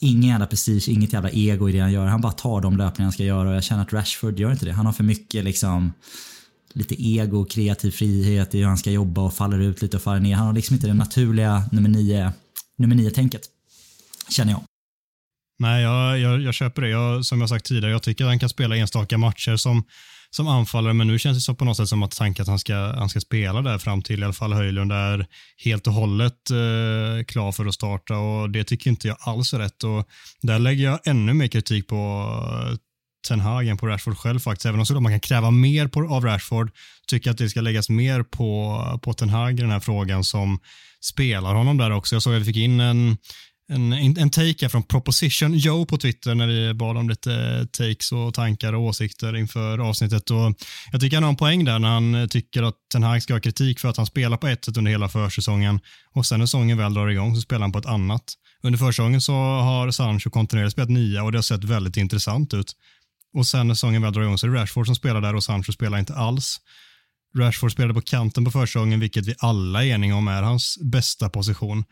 [0.00, 2.06] ingen jävla prestige, inget jävla ego i det han gör.
[2.06, 4.64] Han bara tar de löpningar han ska göra och jag känner att Rashford gör inte
[4.64, 4.72] det.
[4.72, 5.92] Han har för mycket liksom
[6.72, 10.20] lite ego, kreativ frihet i hur han ska jobba och faller ut lite och faller
[10.20, 10.34] ner.
[10.34, 12.32] Han har liksom inte det naturliga nummer nio,
[12.78, 13.42] nummer nio tänket
[14.30, 14.62] känner jag.
[15.58, 16.88] Nej, jag, jag, jag köper det.
[16.88, 19.84] Jag, som jag sagt tidigare, jag tycker att han kan spela enstaka matcher som,
[20.30, 22.58] som anfallare, men nu känns det så på något sätt som att tanken att han
[22.58, 25.26] ska, han ska spela där fram till i alla fall Höjlund är
[25.64, 29.58] helt och hållet eh, klar för att starta och det tycker inte jag alls är
[29.58, 29.84] rätt.
[29.84, 30.08] Och
[30.42, 31.96] där lägger jag ännu mer kritik på
[32.52, 32.76] eh,
[33.28, 34.66] Ten Hagen på Rashford själv faktiskt.
[34.66, 36.70] Även om man kan kräva mer på, av Rashford,
[37.08, 40.24] tycker jag att det ska läggas mer på, på Ten Hag i den här frågan
[40.24, 40.58] som
[41.00, 42.14] spelar honom där också.
[42.14, 43.16] Jag såg att vi fick in en,
[43.70, 48.12] en, en take från Proposition Joe på Twitter när vi bad om lite eh, takes
[48.12, 50.30] och tankar och åsikter inför avsnittet.
[50.30, 50.54] Och
[50.92, 53.34] jag tycker han har en poäng där när han eh, tycker att Ten Hag ska
[53.34, 55.80] ha kritik för att han spelar på ett sätt under hela försäsongen
[56.12, 58.24] och sen när säsongen väl drar igång så spelar han på ett annat.
[58.62, 62.72] Under försäsongen så har Sancho kontinuerligt spelat nia och det har sett väldigt intressant ut.
[63.34, 65.44] Och sen när säsongen väl drar igång så är det Rashford som spelar där och
[65.44, 66.60] Sancho spelar inte alls.
[67.38, 71.28] Rashford spelade på kanten på försäsongen, vilket vi alla är eniga om är hans bästa
[71.28, 71.84] position.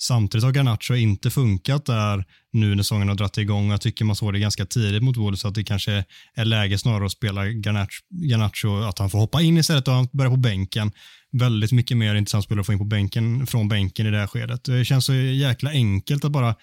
[0.00, 3.70] Samtidigt har Garnacho inte funkat där nu när säsongen har dragit igång.
[3.70, 7.06] Jag tycker man såg det ganska tidigt mot Wolves att det kanske är läge snarare
[7.06, 10.92] att spela Garnacho, Garnacho att han får hoppa in istället och han börjar på bänken.
[11.32, 14.26] Väldigt mycket mer intressant spelare att få in på bänken från bänken i det här
[14.26, 14.64] skedet.
[14.64, 16.54] Det känns så jäkla enkelt att bara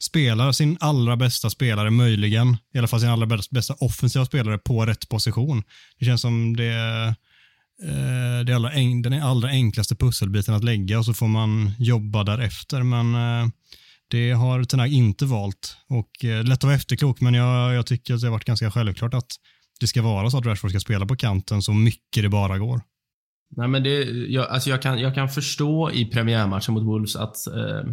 [0.00, 4.86] spela sin allra bästa spelare möjligen, i alla fall sin allra bästa offensiva spelare på
[4.86, 5.62] rätt position.
[5.98, 7.14] Det känns som det
[8.46, 8.70] det allra,
[9.02, 12.82] den allra enklaste pusselbiten att lägga och så får man jobba därefter.
[12.82, 13.48] Men eh,
[14.10, 15.76] det har Tenag inte valt.
[15.88, 18.70] Och eh, lätt att vara efterklok, men jag, jag tycker att det har varit ganska
[18.70, 19.32] självklart att
[19.80, 22.80] det ska vara så att Rashford ska spela på kanten så mycket det bara går.
[23.56, 27.46] Nej, men det, jag, alltså jag, kan, jag kan förstå i premiärmatchen mot Wolves att,
[27.46, 27.92] eh,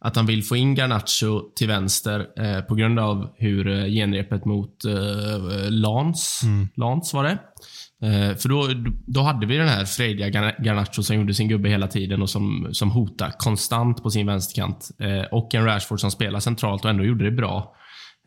[0.00, 4.44] att han vill få in Garnacho till vänster eh, på grund av hur eh, genrepet
[4.44, 6.68] mot eh, Lans, mm.
[6.76, 8.68] Lans var det, Eh, Eh, för då,
[9.06, 12.68] då hade vi den här frejdiga Garnacho som gjorde sin gubbe hela tiden och som,
[12.72, 14.90] som hotade konstant på sin vänsterkant.
[14.98, 17.74] Eh, och en Rashford som spelar centralt och ändå gjorde det bra.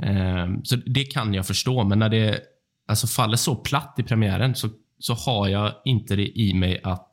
[0.03, 2.39] Eh, så det kan jag förstå, men när det
[2.88, 7.12] alltså faller så platt i premiären så, så har jag inte det i mig att...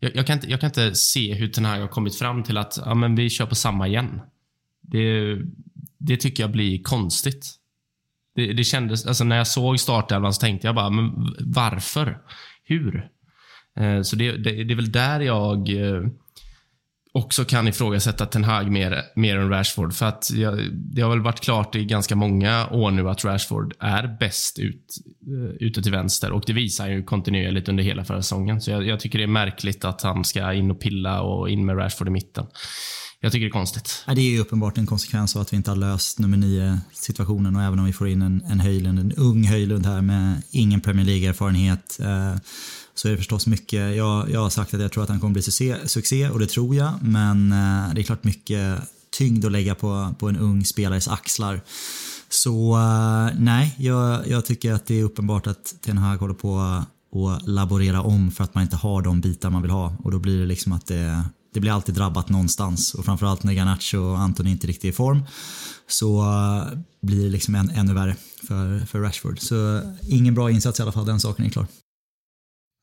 [0.00, 2.56] Jag, jag kan, inte, jag kan inte se hur den här har kommit fram till
[2.56, 4.20] att ja, men vi kör på samma igen.
[4.82, 5.36] Det,
[5.98, 7.59] det tycker jag blir konstigt.
[8.46, 12.18] Det, det kändes, alltså när jag såg startelvan så tänkte jag bara, men varför?
[12.64, 13.08] Hur?
[13.80, 16.02] Eh, så det, det, det, är väl där jag eh,
[17.12, 19.94] också kan ifrågasätta Ten Hag mer, mer än Rashford.
[19.94, 23.74] För att jag, det har väl varit klart i ganska många år nu att Rashford
[23.80, 24.84] är bäst ut,
[25.26, 28.60] eh, ute till vänster och det visar han ju kontinuerligt under hela förra säsongen.
[28.60, 31.66] Så jag, jag, tycker det är märkligt att han ska in och pilla och in
[31.66, 32.46] med Rashford i mitten.
[33.22, 34.04] Jag tycker det är konstigt.
[34.06, 36.80] Ja, det är ju uppenbart en konsekvens av att vi inte har löst nummer nio
[36.92, 40.42] situationen och även om vi får in en, en Höjlund, en ung Höjlund här med
[40.50, 42.36] ingen Premier League-erfarenhet eh,
[42.94, 43.96] så är det förstås mycket.
[43.96, 46.46] Jag, jag har sagt att jag tror att han kommer bli succé, succé och det
[46.46, 48.80] tror jag, men eh, det är klart mycket
[49.10, 51.60] tyngd att lägga på, på en ung spelares axlar.
[52.28, 56.58] Så eh, nej, jag, jag, tycker att det är uppenbart att Ten Hag håller på
[56.58, 60.18] att laborera om för att man inte har de bitar man vill ha och då
[60.18, 64.18] blir det liksom att det det blir alltid drabbat någonstans och framförallt när Garnacho och
[64.18, 65.22] Anton inte riktigt är i form
[65.88, 68.16] så eh, blir det liksom än, ännu värre
[68.48, 69.40] för, för Rashford.
[69.40, 71.66] Så eh, ingen bra insats i alla fall, den saken är klar.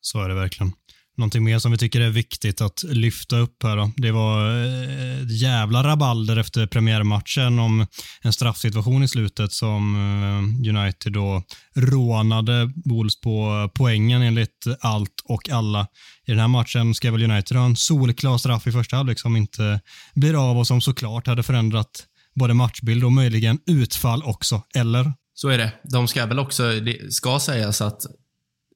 [0.01, 0.73] Så är det verkligen.
[1.17, 3.91] Någonting mer som vi tycker är viktigt att lyfta upp här då.
[3.95, 7.87] Det var eh, ett jävla rabalder efter premiärmatchen om
[8.21, 11.43] en straffsituation i slutet som eh, United då
[11.75, 15.87] rånade Wolves på eh, poängen enligt allt och alla.
[16.27, 19.35] I den här matchen ska väl United ha en solklar straff i första halvlek som
[19.35, 19.81] inte
[20.15, 25.13] blir av och som såklart hade förändrat både matchbild och möjligen utfall också, eller?
[25.33, 25.71] Så är det.
[25.83, 28.01] De ska väl också, det ska sägas att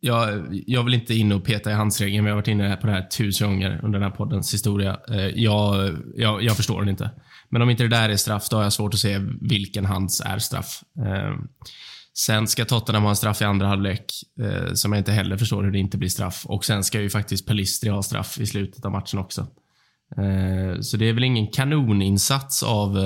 [0.04, 2.94] jag, jag vill inte in och peta i handsregeln, vi har varit inne på det
[2.94, 5.00] här tusen gånger under den här poddens historia.
[5.10, 7.12] Eh, jag, jag, jag förstår den inte.
[7.50, 10.22] Men om inte det där är straff, då har jag svårt att se vilken hands
[10.22, 10.84] är straff.
[11.06, 11.36] Eh,
[12.18, 14.06] sen ska Tottenham ha en straff i andra halvlek,
[14.42, 16.46] eh, som jag inte heller förstår hur det inte blir straff.
[16.46, 19.48] Och sen ska ju faktiskt Pelistri ha straff i slutet av matchen också.
[20.82, 22.98] Så det är väl ingen kanoninsats av,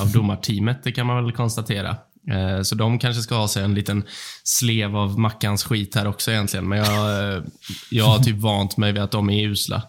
[0.00, 1.96] av domarteamet, det kan man väl konstatera.
[2.30, 4.04] Eh, så de kanske ska ha sig en liten
[4.44, 6.68] slev av Mackans skit här också egentligen.
[6.68, 7.42] Men jag, eh,
[7.90, 9.82] jag har typ vant mig vid att de är usla.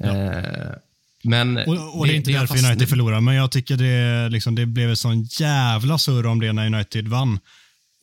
[0.00, 0.06] Ja.
[0.06, 0.72] Eh,
[1.24, 2.86] men och, och det, är inte det därför United nu...
[2.86, 6.66] förlorar, men jag tycker det, liksom, det blev ett sån jävla surr om det när
[6.66, 7.38] United vann.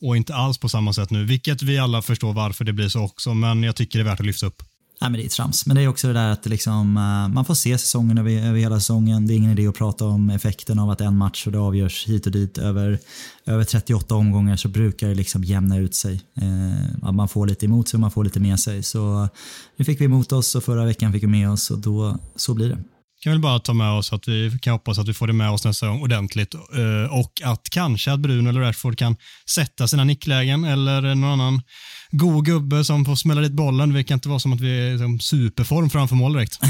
[0.00, 3.04] Och inte alls på samma sätt nu, vilket vi alla förstår varför det blir så
[3.04, 4.62] också, men jag tycker det är värt att lyfta upp.
[5.00, 5.66] Nej, men det är trams.
[5.66, 8.58] Men det är också det där att liksom, eh, man får se säsongen över, över
[8.58, 9.26] hela säsongen.
[9.26, 12.06] Det är ingen idé att prata om effekten av att en match och det avgörs
[12.06, 12.58] hit och dit.
[12.58, 12.98] Över,
[13.46, 16.20] över 38 omgångar så brukar det liksom jämna ut sig.
[16.34, 18.82] Eh, man får lite emot sig och man får lite med sig.
[18.82, 19.28] Så
[19.76, 22.54] nu fick vi emot oss och förra veckan fick vi med oss och då, så
[22.54, 22.78] blir det
[23.20, 25.50] kan väl bara ta med oss att vi kan hoppas att vi får det med
[25.50, 29.16] oss nästa gång ordentligt eh, och att kanske att Bruno eller Rashford kan
[29.50, 31.62] sätta sina nicklägen eller någon annan
[32.10, 33.92] god gubbe som får smälla dit bollen.
[33.92, 36.58] Det kan inte vara som att vi är superform framför mål direkt.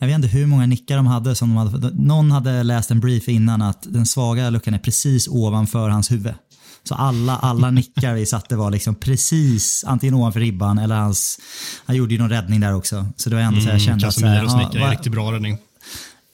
[0.00, 1.34] Jag vet inte hur många nickar de hade.
[1.34, 1.90] Som de hade.
[1.90, 6.34] Någon hade läst en brief innan att den svaga luckan är precis ovanför hans huvud.
[6.82, 11.38] Så alla, alla nickar vi satte var liksom precis antingen ovanför ribban eller hans...
[11.86, 13.06] Han gjorde ju någon räddning där också.
[13.16, 14.14] Så det var ändå så jag kände att...
[14.14, 15.58] så här, ja, är vad- riktigt bra räddning.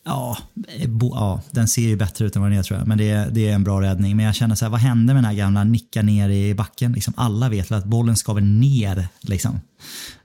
[0.09, 0.39] Ja,
[1.01, 2.89] ja, den ser ju bättre ut än vad den är tror jag.
[2.89, 4.17] Men det, är- det är en bra räddning.
[4.17, 6.93] Men jag känner så här, vad hände med den här gamla nicka ner i backen?
[6.93, 9.09] Liksom, alla vet väl att bollen ska väl ner.
[9.21, 9.61] Liksom.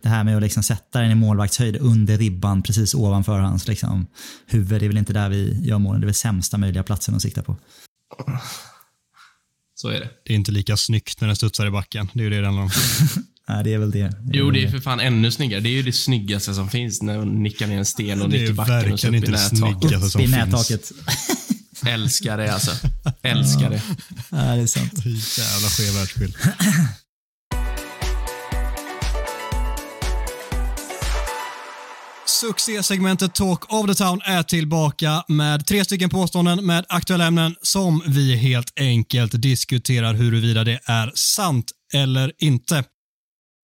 [0.01, 4.07] Det här med att liksom sätta den i målvaktshöjd under ribban precis ovanför hans liksom,
[4.47, 4.81] huvud.
[4.81, 6.01] Det är väl inte där vi gör målen.
[6.01, 7.55] Det är väl sämsta möjliga platsen att sikta på.
[9.75, 10.09] Så är det.
[10.25, 12.09] Det är inte lika snyggt när den studsar i backen.
[12.13, 12.69] Det är ju det det handlar om.
[13.51, 14.03] Nej, det är väl det.
[14.03, 15.59] det Jo, det är för fan ännu snyggare.
[15.61, 18.37] Det är ju det snyggaste som finns när hon nickar ner en sten och Det
[18.37, 19.79] är nickar backen och så verkligen upp i inte det nättaket.
[19.81, 20.45] snyggaste som Upp i finns.
[20.45, 20.91] nättaket.
[21.87, 22.71] Älskar det alltså.
[23.21, 23.81] Älskar det.
[24.29, 24.93] Ja, det är sant.
[25.05, 26.35] Jävla skev världsbild.
[32.25, 38.03] Succésegmentet Talk of the Town är tillbaka med tre stycken påståenden med aktuella ämnen som
[38.07, 42.83] vi helt enkelt diskuterar huruvida det är sant eller inte.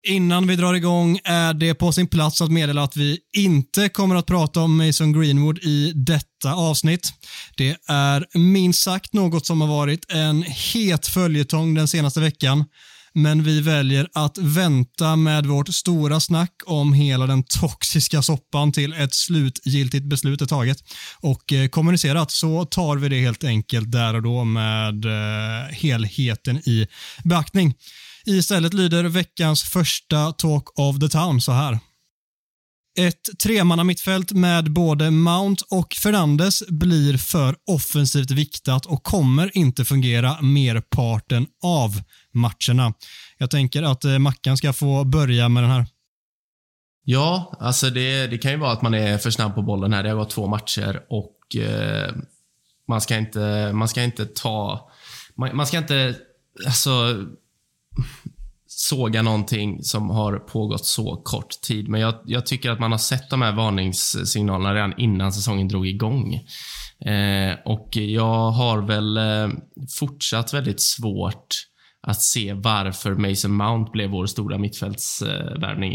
[0.07, 4.15] Innan vi drar igång är det på sin plats att meddela att vi inte kommer
[4.15, 7.13] att prata om Mason Greenwood i detta avsnitt.
[7.57, 12.65] Det är minst sagt något som har varit en het följetong den senaste veckan.
[13.13, 18.93] Men vi väljer att vänta med vårt stora snack om hela den toxiska soppan till
[18.93, 20.77] ett slutgiltigt beslut är taget.
[21.19, 26.57] Och eh, kommunicerat så tar vi det helt enkelt där och då med eh, helheten
[26.57, 26.87] i
[27.23, 27.73] beaktning.
[28.29, 31.79] Istället lyder veckans första Talk of the Town så här.
[32.99, 39.85] Ett tremanna mittfält med både Mount och Fernandes blir för offensivt viktat och kommer inte
[39.85, 42.01] fungera merparten av
[42.33, 42.93] matcherna.
[43.37, 45.85] Jag tänker att eh, Mackan ska få börja med den här.
[47.03, 50.03] Ja, alltså det, det kan ju vara att man är för snabb på bollen här.
[50.03, 52.15] Det har gått två matcher och eh,
[52.87, 54.89] man, ska inte, man ska inte ta...
[55.35, 56.15] Man, man ska inte
[56.65, 57.25] alltså,
[58.67, 61.89] såga någonting som har pågått så kort tid.
[61.89, 65.87] Men jag, jag tycker att man har sett de här varningssignalerna redan innan säsongen drog
[65.87, 66.33] igång.
[67.05, 69.57] Eh, och jag har väl eh,
[69.99, 71.47] fortsatt väldigt svårt
[72.01, 75.93] att se varför Mason Mount blev vår stora mittfältsvärvning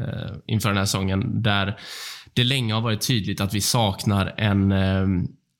[0.00, 1.42] eh, inför den här säsongen.
[1.42, 1.80] Där
[2.34, 5.06] det länge har varit tydligt att vi saknar en, eh,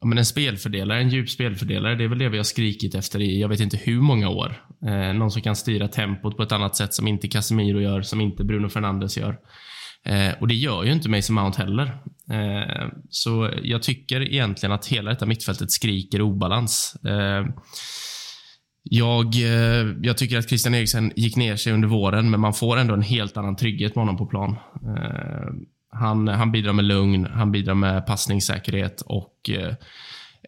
[0.00, 1.94] ja, men en spelfördelare, en djup spelfördelare.
[1.94, 4.62] Det är väl det vi har skrikit efter i jag vet inte hur många år.
[4.86, 8.20] Eh, någon som kan styra tempot på ett annat sätt som inte Casemiro gör, som
[8.20, 9.38] inte Bruno Fernandes gör.
[10.04, 11.86] Eh, och det gör ju inte Mason Mount heller.
[12.30, 16.96] Eh, så jag tycker egentligen att hela detta mittfältet skriker obalans.
[17.04, 17.46] Eh,
[18.82, 22.76] jag, eh, jag tycker att Christian Eriksen gick ner sig under våren, men man får
[22.76, 24.56] ändå en helt annan trygghet med honom på plan.
[24.96, 25.48] Eh,
[25.90, 29.74] han, han bidrar med lugn, han bidrar med passningssäkerhet och eh,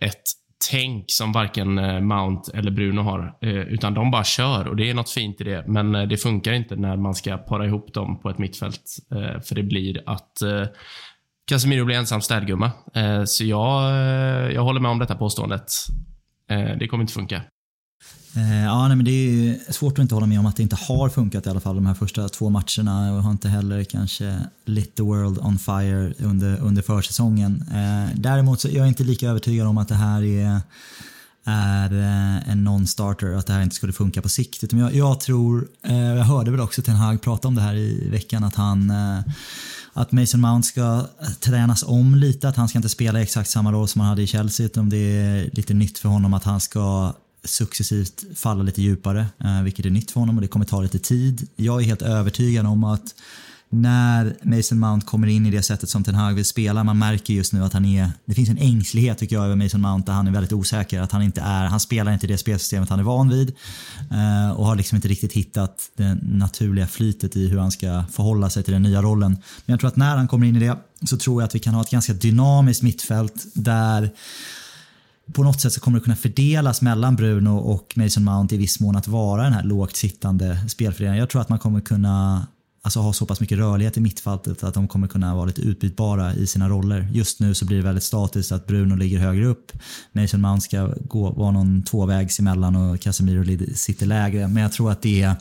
[0.00, 0.22] ett
[0.70, 3.37] tänk som varken eh, Mount eller Bruno har.
[3.40, 5.64] Eh, utan de bara kör och det är något fint i det.
[5.66, 8.83] Men eh, det funkar inte när man ska para ihop dem på ett mittfält.
[9.12, 10.64] Eh, för det blir att eh,
[11.44, 12.70] Casemiro blir ensam städgumma.
[12.94, 15.72] Eh, så jag, eh, jag håller med om detta påståendet.
[16.50, 17.42] Eh, det kommer inte funka.
[18.37, 20.63] Eh, ja, nej, men det är ju svårt att inte hålla med om att det
[20.63, 23.85] inte har funkat i alla fall de här första två matcherna och har inte heller
[23.85, 27.65] kanske lit the world on fire under, under försäsongen.
[27.73, 30.61] Eh, Däremot så är jag inte lika övertygad om att det här är,
[31.45, 34.65] är eh, en non-starter, att det här inte skulle funka på sikt.
[34.65, 37.75] Utan jag, jag tror, eh, jag hörde väl också Ten Hag prata om det här
[37.75, 39.21] i veckan, att han eh,
[39.93, 41.07] att Mason Mount ska
[41.41, 44.27] tränas om lite, att han ska inte spela exakt samma roll som han hade i
[44.27, 47.13] Chelsea, utan det är lite nytt för honom att han ska
[47.44, 50.98] successivt falla lite djupare, eh, vilket är nytt för honom och det kommer ta lite
[50.98, 51.48] tid.
[51.57, 53.14] Jag är helt övertygad om att
[53.72, 57.35] när Mason Mount kommer in i det sättet som Ten Hag vill spela, man märker
[57.35, 60.12] just nu att han är, det finns en ängslighet tycker jag över Mason Mount där
[60.12, 63.03] han är väldigt osäker, att han inte är, han spelar inte det spelsystemet han är
[63.03, 63.53] van vid
[64.11, 68.50] eh, och har liksom inte riktigt hittat det naturliga flytet i hur han ska förhålla
[68.50, 69.31] sig till den nya rollen.
[69.31, 71.59] Men jag tror att när han kommer in i det så tror jag att vi
[71.59, 74.11] kan ha ett ganska dynamiskt mittfält där
[75.33, 78.81] på något sätt så kommer det kunna fördelas mellan Bruno och Mason Mount i viss
[78.81, 81.21] mån att vara den här lågt sittande spelfördelningen.
[81.21, 82.47] Jag tror att man kommer kunna
[82.83, 86.35] alltså, ha så pass mycket rörlighet i mittfältet att de kommer kunna vara lite utbytbara
[86.35, 87.09] i sina roller.
[87.13, 89.73] Just nu så blir det väldigt statiskt att Bruno ligger högre upp,
[90.13, 94.48] Mason Mount ska gå, vara någon tvåvägs emellan och Casemiro sitter lägre.
[94.48, 95.37] Men jag tror att det är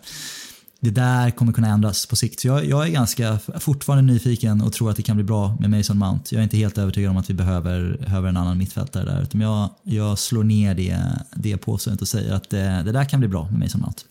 [0.81, 2.39] det där kommer kunna ändras på sikt.
[2.39, 5.69] Så jag, jag är ganska fortfarande nyfiken och tror att det kan bli bra med
[5.69, 6.35] Mason Mount.
[6.35, 9.21] Jag är inte helt övertygad om att vi behöver, behöver en annan mittfältare där.
[9.21, 10.97] Utan jag, jag slår ner det,
[11.35, 14.01] det påståendet och säger att det, det där kan bli bra med Mason Mount.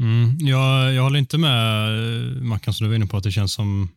[0.00, 3.32] Mm, jag, jag håller inte med eh, Mackan som du var inne på att det
[3.32, 3.88] känns som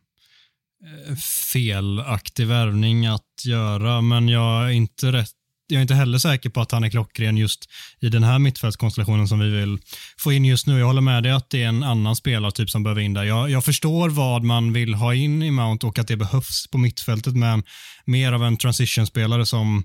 [1.08, 1.14] eh,
[1.52, 5.37] felaktig värvning att göra, men jag är inte rätt
[5.68, 9.28] jag är inte heller säker på att han är klockren just i den här mittfältskonstellationen
[9.28, 9.78] som vi vill
[10.18, 10.78] få in just nu.
[10.78, 13.24] Jag håller med dig att det är en annan spelartyp som behöver in där.
[13.24, 16.78] Jag, jag förstår vad man vill ha in i Mount och att det behövs på
[16.78, 17.62] mittfältet, men
[18.04, 19.84] mer av en transition-spelare som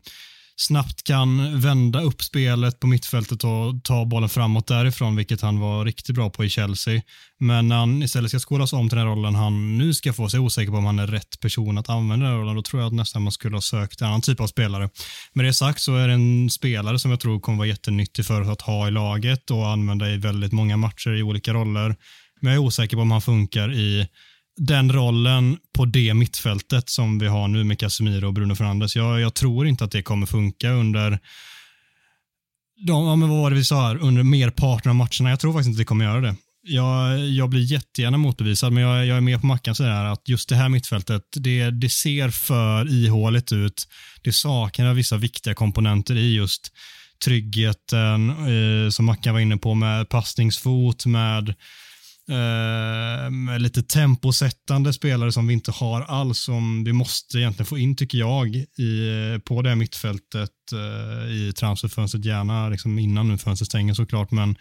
[0.56, 5.86] snabbt kan vända upp spelet på mittfältet och ta bollen framåt därifrån, vilket han var
[5.86, 7.01] riktigt bra på i Chelsea.
[7.39, 10.38] Men när han istället ska skolas om till den rollen han nu ska få, så
[10.38, 12.56] är jag osäker på om han är rätt person att använda den rollen.
[12.56, 14.89] Då tror jag att nästan man skulle ha sökt en annan typ av spelare.
[15.34, 18.41] Med det sagt så är det en spelare som jag tror kommer vara jättenyttig för
[18.41, 21.95] att ha i laget och använda i väldigt många matcher i olika roller.
[22.41, 24.08] Men jag är osäker på om han funkar i
[24.58, 28.95] den rollen på det mittfältet som vi har nu med Casemiro och Bruno Fernandes.
[28.95, 31.20] Jag, jag tror inte att det kommer funka under
[32.88, 35.30] de, ja, men vad var det vi sa här, under merparten av matcherna.
[35.30, 36.36] Jag tror faktiskt inte det kommer göra det.
[36.66, 40.49] Jag, jag blir jättegärna motbevisad, men jag, jag är med på Mackan sådär att just
[40.49, 43.88] det här mittfältet, det, det ser för ihåligt ut.
[44.22, 46.72] Det saknar vissa viktiga komponenter i just
[47.26, 51.56] tryggheten, eh, som Mackan var inne på, med passningsfot, med Eh,
[52.30, 57.78] Eh, med lite temposättande spelare som vi inte har alls, som vi måste egentligen få
[57.78, 63.67] in, tycker jag, i, på det mittfältet eh, i transferfönstret, gärna liksom innan nu fönstret
[63.67, 64.55] stänger såklart, men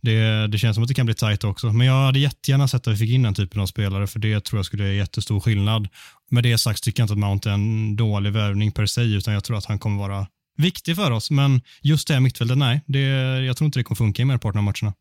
[0.00, 1.72] det, det känns som att det kan bli tajt också.
[1.72, 4.44] Men jag hade jättegärna sett att vi fick in den typen av spelare, för det
[4.44, 5.88] tror jag skulle göra jättestor skillnad.
[6.30, 9.34] Med det sagt tycker jag inte att Mount är en dålig värvning per se, utan
[9.34, 12.80] jag tror att han kommer vara viktig för oss, men just det här mittfältet, nej,
[12.86, 13.00] det,
[13.44, 14.94] jag tror inte det kommer funka i merparten av matcherna.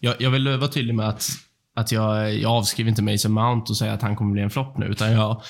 [0.00, 1.28] Jag, jag vill vara tydlig med att,
[1.76, 4.78] att jag, jag avskriver inte Mason Mount och säger att han kommer bli en flopp
[4.78, 5.42] nu, utan jag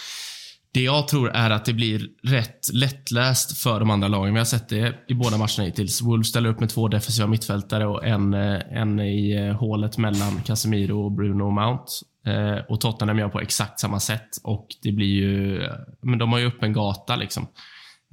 [0.76, 4.34] det jag tror är att det blir rätt lättläst för de andra lagen.
[4.34, 6.02] Vi har sett det i båda matcherna hittills.
[6.02, 10.40] Wolves ställer upp med två defensiva mittfältare och en, eh, en i eh, hålet mellan
[10.40, 11.84] Casemiro och Bruno Mount.
[12.26, 15.62] Eh, och Tottenham gör på exakt samma sätt och det blir ju...
[16.02, 17.48] Men de har ju öppen gata liksom.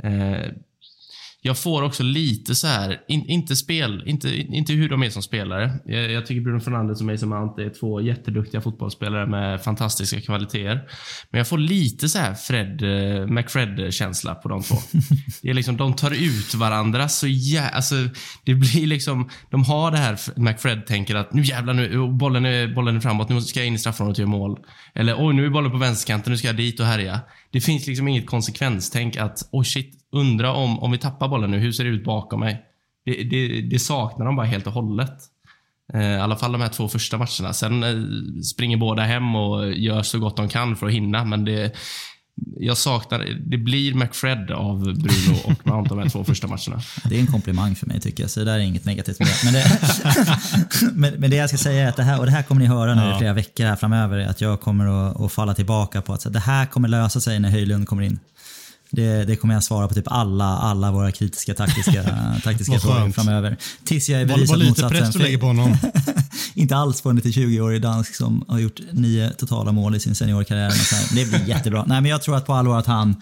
[0.04, 0.52] Eh,
[1.46, 5.22] jag får också lite så här, in, inte spel, inte, inte hur de är som
[5.22, 5.72] spelare.
[5.86, 10.82] Jag, jag tycker Bruno Fernandes och Mason Mount är två jätteduktiga fotbollsspelare med fantastiska kvaliteter.
[11.32, 14.76] Men jag får lite så här Fred, eh, McFred-känsla på de två.
[15.42, 17.70] Det är liksom, de tar ut varandra så jä...
[17.70, 17.96] Alltså,
[18.44, 22.46] det blir liksom, de har det här McFred tänker att nu jävlar, nu, oh, bollen,
[22.46, 24.60] är, bollen är framåt, nu ska jag in i straffområdet och göra mål.
[24.96, 27.20] Eller oj, nu är bollen på vänsterkanten, nu ska jag dit och härja.
[27.54, 31.60] Det finns liksom inget konsekvenstänk att, oh shit, undra om, om vi tappar bollen nu,
[31.60, 32.62] hur ser det ut bakom mig?
[33.06, 35.18] Det, det, det saknar de bara helt och hållet.
[35.94, 37.54] Eh, I alla fall de här två första matcherna.
[37.54, 41.46] Sen eh, springer båda hem och gör så gott de kan för att hinna, men
[41.46, 41.74] det,
[42.60, 46.82] jag saknar, det blir McFred av Bruno och Mount de här två första matcherna.
[47.06, 49.28] Det är en komplimang för mig tycker jag, så det där är inget negativt med
[49.28, 49.40] det.
[49.44, 49.66] Men det,
[50.94, 52.68] men, men det jag ska säga är att det här, och det här kommer ni
[52.68, 53.16] höra nu ja.
[53.16, 56.40] i flera veckor här framöver, att jag kommer att, att falla tillbaka på att det
[56.40, 58.20] här kommer lösa sig när Höjlund kommer in.
[58.96, 62.04] Det, det, kommer jag svara på typ alla, alla våra kritiska taktiska,
[62.44, 63.58] taktiska frågor framöver.
[63.84, 65.78] Tills jag är bevisad Vad lite press du lägger på honom.
[66.54, 71.16] inte alls på en 20-årig dansk som har gjort nio totala mål i sin seniorkarriär.
[71.16, 71.84] Det blir jättebra.
[71.88, 73.16] Nej, men jag tror att på allvar att han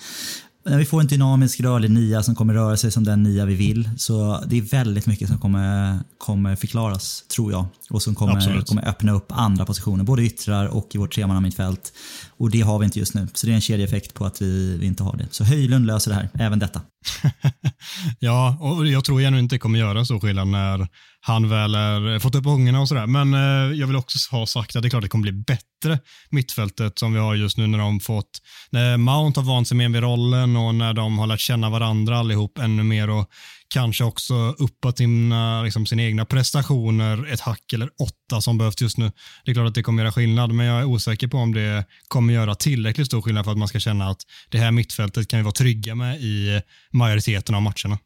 [0.65, 3.55] när vi får en dynamisk rörlig nia som kommer röra sig som den nia vi
[3.55, 3.89] vill.
[3.97, 7.65] Så det är väldigt mycket som kommer, kommer förklaras, tror jag.
[7.89, 11.93] Och som kommer, kommer öppna upp andra positioner, både yttrar och i vårt tremannamittfält.
[12.37, 13.27] Och det har vi inte just nu.
[13.33, 15.27] Så det är en kedjeeffekt på att vi, vi inte har det.
[15.31, 16.81] Så Höjlund löser det här, även detta.
[18.19, 20.87] ja, och jag tror ännu inte kommer göra så skillnad när
[21.23, 23.07] han väl är, eh, fått upp ungarna och sådär.
[23.07, 25.99] Men eh, jag vill också ha sagt att det är klart det kommer bli bättre
[26.29, 29.89] mittfältet som vi har just nu när de fått, när Mount har vant sig mer
[29.89, 33.29] vid rollen och när de har lärt känna varandra allihop ännu mer och
[33.73, 38.97] kanske också uppat sina, liksom, sina egna prestationer ett hack eller åtta som behövs just
[38.97, 39.11] nu.
[39.45, 41.85] Det är klart att det kommer göra skillnad, men jag är osäker på om det
[42.07, 45.39] kommer göra tillräckligt stor skillnad för att man ska känna att det här mittfältet kan
[45.39, 46.61] vi vara trygga med i
[46.91, 47.97] majoriteten av matcherna.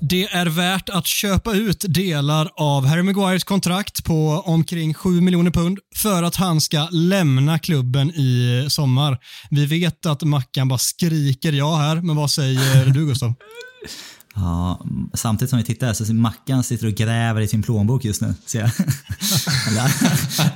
[0.00, 5.50] Det är värt att köpa ut delar av Harry Maguires kontrakt på omkring 7 miljoner
[5.50, 9.18] pund för att han ska lämna klubben i sommar.
[9.50, 13.34] Vi vet att Mackan bara skriker ja här, men vad säger du Gustav?
[14.40, 14.80] Ja,
[15.14, 18.34] samtidigt som vi tittar så Mackan sitter och gräver i sin plånbok just nu.
[18.46, 18.70] Ser jag.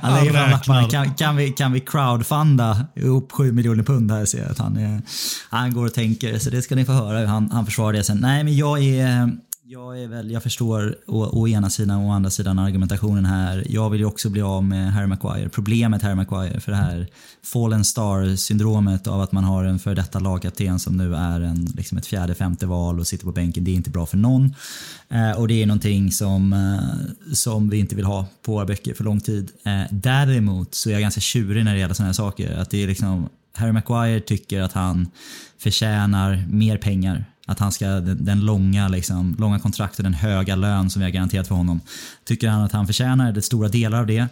[0.01, 0.89] han lägger fram lapparna.
[0.89, 4.77] Kan, kan, vi, kan vi crowdfunda upp 7 miljoner pund här ser jag att han,
[4.77, 5.01] är,
[5.49, 6.39] han går och tänker.
[6.39, 8.17] Så det ska ni få höra hur han, han försvarar det sen.
[8.17, 12.11] Nej, men jag är jag, är väl, jag förstår å, å ena sidan och å
[12.11, 13.63] andra sidan argumentationen här.
[13.69, 15.49] Jag vill ju också bli av med Harry Maguire.
[15.49, 17.07] Problemet Harry Maguire för det här
[17.43, 21.97] fallen star-syndromet av att man har en för detta lagkapten som nu är en, liksom
[21.97, 23.63] ett fjärde, femte val och sitter på bänken.
[23.63, 24.55] Det är inte bra för någon.
[25.09, 28.93] Eh, och det är någonting som, eh, som vi inte vill ha på våra böcker
[28.93, 29.51] för lång tid.
[29.65, 32.57] Eh, däremot så är jag ganska tjurig när det gäller sådana här saker.
[32.57, 35.07] Att det är liksom, Harry Maguire tycker att han
[35.57, 40.55] förtjänar mer pengar att han ska, den, den långa, liksom, långa kontrakt och den höga
[40.55, 41.81] lön som vi har garanterat för honom.
[42.23, 44.27] Tycker han att han förtjänar det stora delar av det.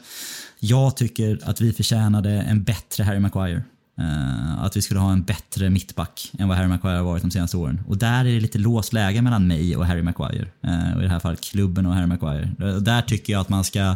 [0.60, 3.64] Jag tycker att vi förtjänade en bättre Harry Maguire.
[4.00, 7.32] Eh, att vi skulle ha en bättre mittback än vad Harry Maguire har varit de
[7.32, 7.82] senaste åren.
[7.88, 10.48] Och där är det lite låst läge mellan mig och Harry Maguire.
[10.64, 12.74] Eh, och I det här fallet klubben och Harry Maguire.
[12.76, 13.96] Och där tycker jag att man ska,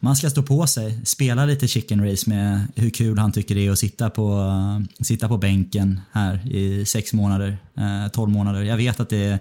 [0.00, 1.00] man ska stå på sig.
[1.04, 4.52] Spela lite chicken race med hur kul han tycker det är att sitta på,
[5.00, 8.62] sitta på bänken här i sex månader, eh, 12 månader.
[8.62, 9.38] Jag vet att det är,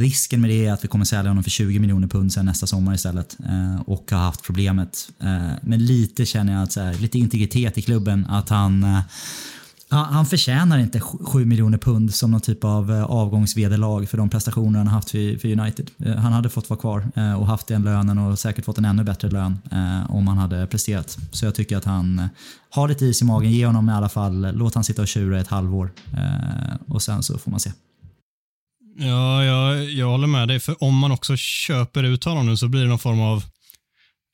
[0.00, 2.66] risken med det är att vi kommer sälja honom för 20 miljoner pund sen nästa
[2.66, 3.36] sommar istället.
[3.48, 5.08] Eh, och har haft problemet.
[5.20, 8.26] Eh, men lite känner jag att så här, lite integritet i klubben.
[8.28, 9.02] Att han
[9.90, 14.78] han förtjänar inte 7 miljoner pund som någon typ av eh, avgångsvederlag för de prestationer
[14.78, 15.90] han haft för United.
[16.04, 18.84] Eh, han hade fått vara kvar eh, och haft den lönen och säkert fått en
[18.84, 19.58] ännu bättre lön
[20.08, 21.18] om han hade presterat.
[21.32, 22.28] Så jag tycker att han
[22.70, 23.52] har lite is i magen.
[23.52, 25.90] Ge honom i alla fall, låt han sitta och tjura ett halvår
[26.88, 27.72] och sen så får man se.
[28.98, 30.60] Ja, jag, jag håller med dig.
[30.60, 33.44] För om man också köper ut honom nu så blir det någon form av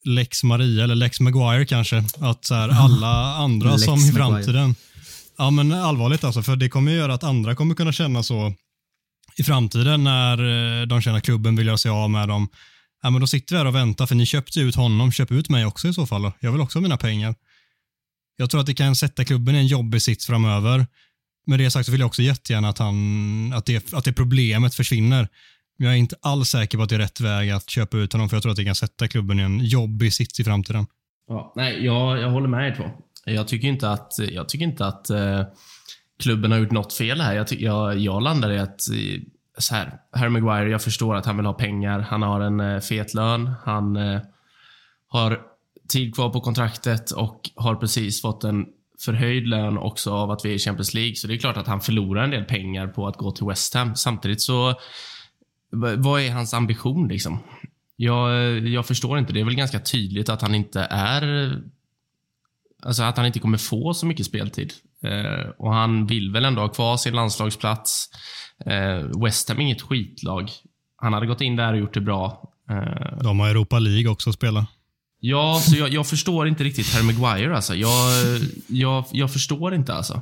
[0.04, 2.04] Lex Maria eller Lex Maguire kanske.
[2.20, 4.74] Att så här, alla andra som i framtiden
[5.38, 8.54] Ja, men allvarligt alltså, för det kommer göra att andra kommer kunna känna så
[9.36, 10.38] i framtiden när
[10.80, 12.48] eh, de känner att klubben vill göra sig av med dem.
[13.02, 15.48] Ja, men då sitter vi här och väntar, för ni köpte ut honom, köp ut
[15.48, 16.22] mig också i så fall.
[16.22, 16.32] Då.
[16.40, 17.34] Jag vill också ha mina pengar.
[18.36, 20.86] Jag tror att det kan sätta klubben i en jobbig sits framöver.
[21.46, 24.74] Med det sagt så vill jag också jättegärna att, han, att, det, att det problemet
[24.74, 25.28] försvinner.
[25.78, 28.12] Men jag är inte alls säker på att det är rätt väg att köpa ut
[28.12, 30.86] honom, för jag tror att det kan sätta klubben i en jobbig sits i framtiden.
[31.28, 32.84] Ja, nej, jag, jag håller med er två.
[33.24, 35.42] Jag tycker inte att, jag tycker inte att eh,
[36.22, 37.34] klubben har gjort något fel här.
[37.34, 39.20] Jag, jag, jag landar i att eh,
[39.58, 42.00] så här, Harry Maguire, jag förstår att han vill ha pengar.
[42.00, 43.52] Han har en eh, fet lön.
[43.64, 44.20] Han eh,
[45.08, 45.40] har
[45.88, 48.66] tid kvar på kontraktet och har precis fått en
[49.04, 51.14] förhöjd lön också av att vi är i Champions League.
[51.14, 53.74] Så det är klart att han förlorar en del pengar på att gå till West
[53.74, 53.96] Ham.
[53.96, 54.74] Samtidigt så,
[55.96, 57.38] vad är hans ambition liksom?
[57.96, 59.32] Jag, jag förstår inte.
[59.32, 61.52] Det är väl ganska tydligt att han inte är
[62.82, 64.72] Alltså att han inte kommer få så mycket speltid.
[65.02, 68.08] Eh, och han vill väl ändå ha kvar sin landslagsplats.
[68.66, 70.50] Eh, West Ham är inget skitlag.
[70.96, 72.52] Han hade gått in där och gjort det bra.
[72.70, 74.66] Eh, De har Europa League också att spela.
[75.20, 77.74] Ja, så jag, jag förstår inte riktigt Harry Maguire alltså.
[77.74, 78.10] Jag,
[78.66, 80.14] jag, jag förstår inte alltså.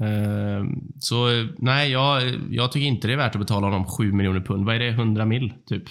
[0.00, 0.64] Eh,
[1.00, 4.66] så nej, jag, jag tycker inte det är värt att betala honom 7 miljoner pund.
[4.66, 4.88] Vad är det?
[4.88, 5.82] 100 mil, typ?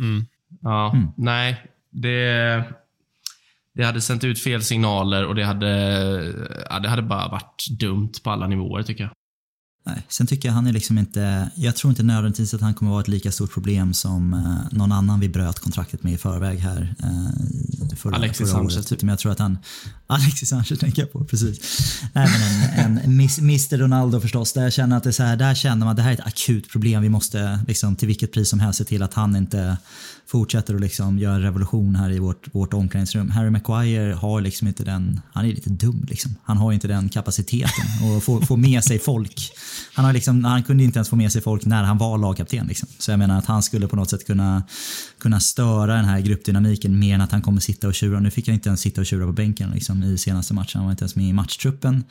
[0.00, 0.26] Mm.
[0.62, 1.08] Ja, mm.
[1.16, 1.66] nej.
[1.90, 2.64] Det
[3.74, 5.68] det hade sänt ut fel signaler och det hade,
[6.70, 9.12] ja, det hade bara varit dumt på alla nivåer tycker jag.
[9.84, 12.90] Nej, sen tycker jag han är liksom inte, jag tror inte nödvändigtvis att han kommer
[12.90, 16.58] vara ett lika stort problem som eh, någon annan vi bröt kontraktet med i förväg
[16.58, 16.94] här.
[17.02, 19.02] Eh, förra, Alexis förra Sanchez typ.
[19.02, 19.58] Men jag tror att han,
[20.06, 21.60] Alexis Sanchez tänker jag på, precis.
[22.12, 25.36] Nej men en, en Mr Ronaldo förstås, där jag känner att det är så här,
[25.36, 27.02] där känner man att det här är ett akut problem.
[27.02, 29.76] Vi måste liksom till vilket pris som helst se till att han inte
[30.32, 33.30] fortsätter att liksom göra revolution här i vårt, vårt omklädningsrum.
[33.30, 36.36] Harry Maguire har liksom inte den, han är lite dum liksom.
[36.42, 39.52] Han har inte den kapaciteten att få, få med sig folk.
[39.94, 42.66] Han, har liksom, han kunde inte ens få med sig folk när han var lagkapten.
[42.66, 42.88] Liksom.
[42.98, 44.62] Så jag menar att han skulle på något sätt kunna,
[45.18, 48.20] kunna störa den här gruppdynamiken mer än att han kommer sitta och tjura.
[48.20, 50.78] Nu fick han inte ens sitta och tjura på bänken liksom, i senaste matchen.
[50.78, 52.04] Han var inte ens med i matchtruppen.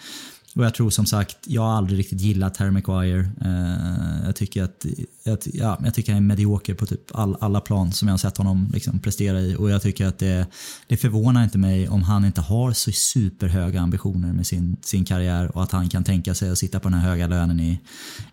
[0.56, 3.30] Och jag tror som sagt, jag har aldrig riktigt gillat Harry Maguire.
[3.41, 4.86] Eh, jag tycker att
[5.24, 8.18] jag, ja, jag tycker han är medioker på typ all, alla plan som jag har
[8.18, 9.56] sett honom liksom prestera i.
[9.56, 10.47] Och jag tycker att det,
[10.88, 15.56] det förvånar inte mig om han inte har så superhöga ambitioner med sin, sin karriär
[15.56, 17.80] och att han kan tänka sig att sitta på den här höga lönen i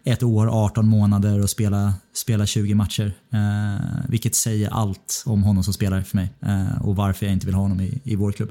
[0.04, 3.12] ett år, 18 månader och spela, spela 20 matcher.
[3.32, 7.46] Eh, vilket säger allt om honom som spelare för mig eh, och varför jag inte
[7.46, 8.50] vill ha honom i, i vår klubb.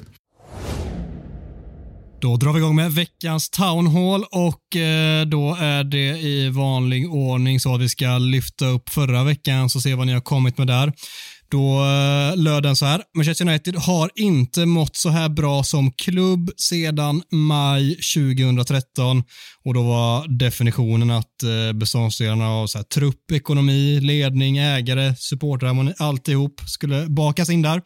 [2.22, 7.12] Då drar vi igång med veckans Town Hall och eh, då är det i vanlig
[7.12, 10.58] ordning så att vi ska lyfta upp förra veckan så se vad ni har kommit
[10.58, 10.94] med där.
[11.52, 13.02] Då eh, löd den så här.
[13.16, 19.24] Manchester United har inte mått så här bra som klubb sedan maj 2013
[19.66, 25.94] och då var definitionen att eh, beståndsdelarna av så här, trupp, ekonomi, ledning, ägare, supportrar,
[25.98, 27.82] alltihop skulle bakas in där.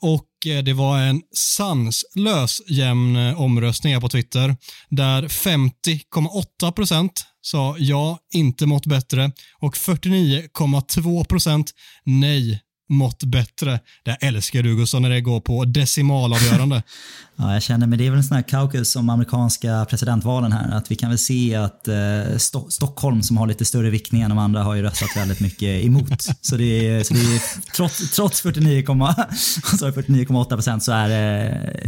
[0.00, 4.56] Och Eh, det var en sanslös jämn eh, omröstning på Twitter
[4.88, 11.70] där 50,8 procent sa ja, inte mått bättre och 49,2 procent
[12.04, 12.60] nej,
[12.90, 13.80] mått bättre.
[14.04, 16.82] Det älskar du Gustav när det går på decimalavgörande.
[17.36, 20.76] ja, jag känner, men det är väl en sån här kaukus som amerikanska presidentvalen här.
[20.76, 24.28] Att vi kan väl se att eh, Sto Stockholm som har lite större viktning än
[24.28, 26.22] de andra har ju röstat väldigt mycket emot.
[26.40, 31.16] Så det är, så det är trots, trots 49,8 procent så är det,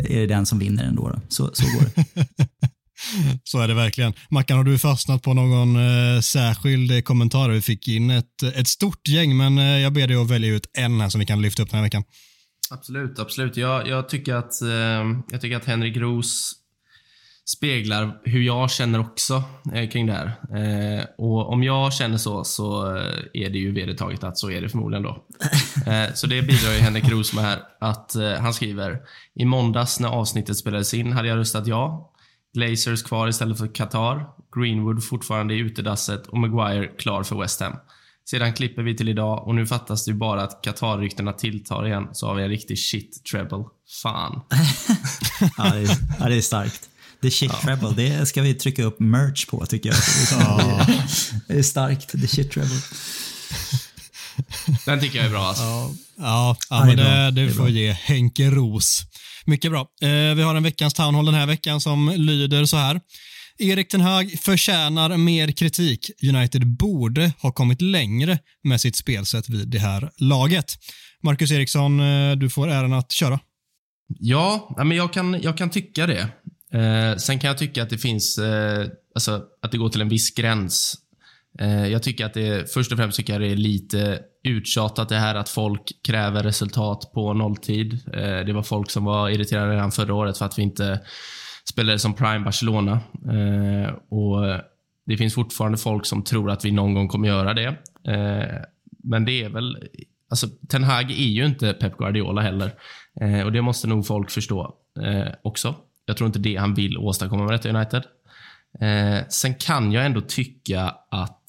[0.09, 1.09] är det den som vinner ändå.
[1.09, 1.21] Då.
[1.29, 2.03] Så, så går det.
[3.45, 4.13] Så är det verkligen.
[4.31, 7.49] Mackan, har du fastnat på någon eh, särskild kommentar?
[7.49, 10.67] Vi fick in ett, ett stort gäng, men eh, jag ber dig att välja ut
[10.79, 12.05] en här som vi kan lyfta upp den här veckan.
[12.71, 13.57] Absolut, absolut.
[13.57, 14.69] Jag, jag tycker, att, eh,
[15.31, 16.63] jag tycker att Henrik Roos
[17.45, 19.43] speglar hur jag känner också
[19.75, 20.27] eh, kring det här.
[20.27, 24.61] Eh, och om jag känner så, så eh, är det ju vedertaget att så är
[24.61, 25.25] det förmodligen då.
[25.87, 27.63] Eh, så det bidrar ju Henrik Roos med här.
[27.81, 28.99] Att eh, han skriver,
[29.35, 32.12] i måndags när avsnittet spelades in hade jag röstat ja.
[32.55, 34.27] Glazers kvar istället för Qatar.
[34.57, 37.73] Greenwood fortfarande i utedasset och Maguire klar för West Ham.
[38.31, 42.09] Sedan klipper vi till idag och nu fattas det ju bara att Qatar-ryktena tilltar igen
[42.13, 43.65] så har vi en riktig shit treble.
[44.03, 44.41] Fan.
[45.57, 46.89] ja, det är, ja, det är starkt.
[47.23, 47.59] The shit ja.
[47.59, 49.99] treble, det ska vi trycka upp merch på tycker jag.
[50.41, 50.87] Ja.
[51.49, 52.81] Det är starkt, the shit treble.
[54.87, 55.63] Den tycker jag är bra alltså.
[55.63, 59.03] Ja, ja, ja men det, det, det får ge Henke Ros.
[59.45, 59.81] Mycket bra.
[59.81, 63.01] Eh, vi har en veckans townhall den här veckan som lyder så här.
[63.59, 66.11] Erik Ten Hag förtjänar mer kritik.
[66.29, 70.75] United borde ha kommit längre med sitt spelsätt vid det här laget.
[71.23, 73.41] Marcus Eriksson, eh, du får äran att köra.
[74.19, 76.29] Ja, men jag kan, jag kan tycka det.
[76.75, 80.09] Eh, sen kan jag tycka att det finns, eh, alltså att det går till en
[80.09, 80.95] viss gräns.
[81.59, 85.17] Eh, jag tycker att det, först och främst tycker jag det är lite uttjatat det
[85.17, 87.93] här att folk kräver resultat på nolltid.
[87.93, 91.01] Eh, det var folk som var irriterade redan förra året för att vi inte
[91.71, 93.01] spelade som Prime Barcelona.
[93.31, 94.61] Eh, och
[95.07, 97.77] Det finns fortfarande folk som tror att vi någon gång kommer göra det.
[99.05, 99.77] Men det är väl...
[100.31, 102.73] Alltså, Ten Hag är ju inte Pep Guardiola heller.
[103.45, 104.75] Och Det måste nog folk förstå
[105.43, 105.75] också.
[106.07, 108.03] Jag tror inte det han vill åstadkomma med detta United.
[108.81, 111.45] Eh, sen kan jag ändå tycka att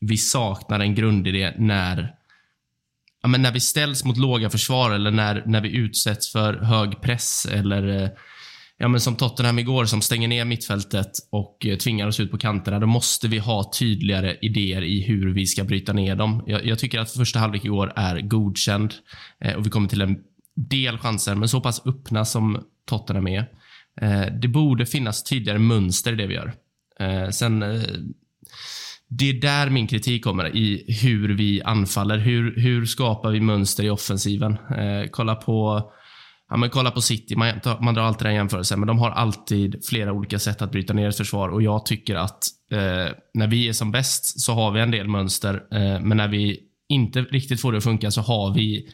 [0.00, 2.14] vi saknar en grundidé när
[3.22, 7.00] ja, men när vi ställs mot låga försvar eller när, när vi utsätts för hög
[7.00, 8.08] press eller eh,
[8.76, 12.38] ja, men som Tottenham igår som stänger ner mittfältet och eh, tvingar oss ut på
[12.38, 12.78] kanterna.
[12.78, 16.44] Då måste vi ha tydligare idéer i hur vi ska bryta ner dem.
[16.46, 18.94] Jag, jag tycker att första halvlek igår är godkänd
[19.40, 20.18] eh, och vi kommer till en
[20.54, 23.48] del chanser, men så pass öppna som Tottenham är.
[24.00, 26.54] Eh, det borde finnas tydligare mönster i det vi gör.
[27.00, 27.80] Eh, sen eh,
[29.08, 32.18] det är där min kritik kommer, i hur vi anfaller.
[32.18, 34.52] Hur, hur skapar vi mönster i offensiven?
[34.52, 35.90] Eh, kolla på
[36.50, 39.84] Ja, men kolla på City, man, man drar alltid den jämförelsen, men de har alltid
[39.84, 42.38] flera olika sätt att bryta ner ett försvar och jag tycker att
[42.72, 46.28] eh, när vi är som bäst så har vi en del mönster, eh, men när
[46.28, 48.88] vi inte riktigt får det att funka så har vi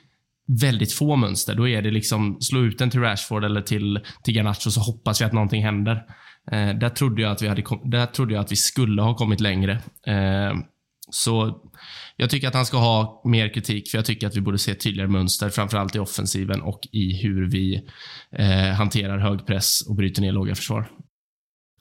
[0.60, 1.54] väldigt få mönster.
[1.54, 5.20] Då är det liksom slå ut den till Rashford eller till, till Garnacho så hoppas
[5.20, 6.02] vi att någonting händer.
[6.50, 9.14] Eh, där, trodde jag att vi hade kom, där trodde jag att vi skulle ha
[9.14, 9.72] kommit längre.
[10.06, 10.54] Eh,
[11.10, 11.62] så
[12.16, 14.74] jag tycker att han ska ha mer kritik, för jag tycker att vi borde se
[14.74, 17.88] tydligare mönster, framförallt i offensiven och i hur vi
[18.38, 20.90] eh, hanterar hög press och bryter ner låga försvar.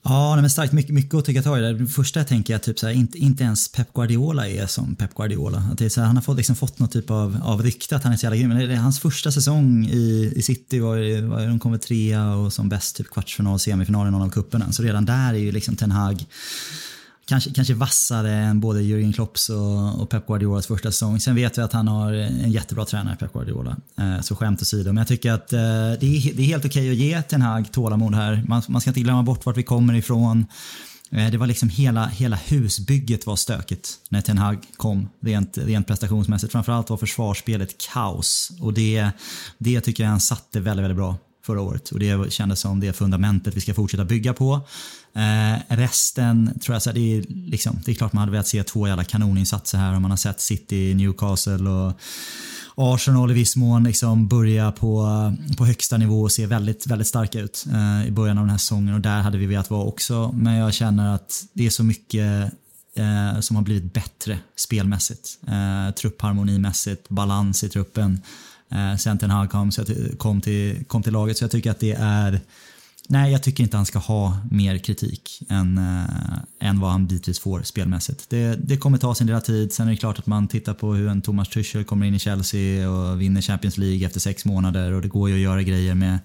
[0.03, 0.73] Ja, men starkt.
[0.73, 1.73] Mycket, mycket att tycka tag i.
[1.73, 4.95] Det första jag tänker är typ så här, inte, inte ens Pep Guardiola är som
[4.95, 5.63] Pep Guardiola.
[5.71, 7.95] Att det är så här, han har fått, liksom fått något typ av, av rykte
[7.95, 8.49] att han är så jävla grym.
[8.49, 12.53] Men det är hans första säsong i, i City var, var de kommer trea och
[12.53, 14.71] som bäst typ kvartsfinal, semifinal i någon av kupperna.
[14.71, 16.25] Så redan där är ju liksom Ten Hag
[17.25, 21.19] kanske, kanske vassare än både Jürgen Klopps och, och, Pep Guardiolas första säsong.
[21.19, 23.77] Sen vet vi att han har en jättebra tränare, Pep Guardiola.
[23.97, 24.89] Eh, så skämt åsido.
[24.89, 27.41] Men jag tycker att eh, det, är, det är helt okej okay att ge Ten
[27.41, 28.43] Hag tålamod här.
[28.47, 30.45] Man, man ska inte glömma bort vart vi kommer ifrån.
[31.11, 35.87] Eh, det var liksom hela, hela husbygget var stökigt när Ten Hag kom rent, rent
[35.87, 36.51] prestationsmässigt.
[36.51, 39.09] Framförallt var försvarsspelet kaos och det,
[39.57, 42.93] det tycker jag han satte väldigt, väldigt bra förra året och det kändes som det
[42.93, 44.61] fundamentet vi ska fortsätta bygga på.
[45.13, 48.63] Eh, resten tror jag, så det, är liksom, det är klart man hade velat se
[48.63, 51.93] två jävla kanoninsatser här om man har sett City, Newcastle och
[52.75, 55.07] Arsenal i viss mån liksom börja på,
[55.57, 58.57] på högsta nivå och se väldigt, väldigt starka ut eh, i början av den här
[58.57, 60.31] säsongen och där hade vi velat vara också.
[60.37, 62.51] Men jag känner att det är så mycket
[62.95, 65.39] eh, som har blivit bättre spelmässigt.
[65.47, 68.21] Eh, truppharmonimässigt, balans i truppen
[68.71, 69.71] eh, sen Ten Hag kom,
[70.17, 71.37] kom, till, kom till laget.
[71.37, 72.41] Så jag tycker att det är
[73.07, 77.39] Nej, jag tycker inte han ska ha mer kritik än, äh, än vad han bitvis
[77.39, 78.29] får spelmässigt.
[78.29, 79.73] Det, det kommer ta sin lilla tid.
[79.73, 82.19] Sen är det klart att man tittar på hur en Thomas Tuchel kommer in i
[82.19, 85.95] Chelsea och vinner Champions League efter sex månader och det går ju att göra grejer
[85.95, 86.19] med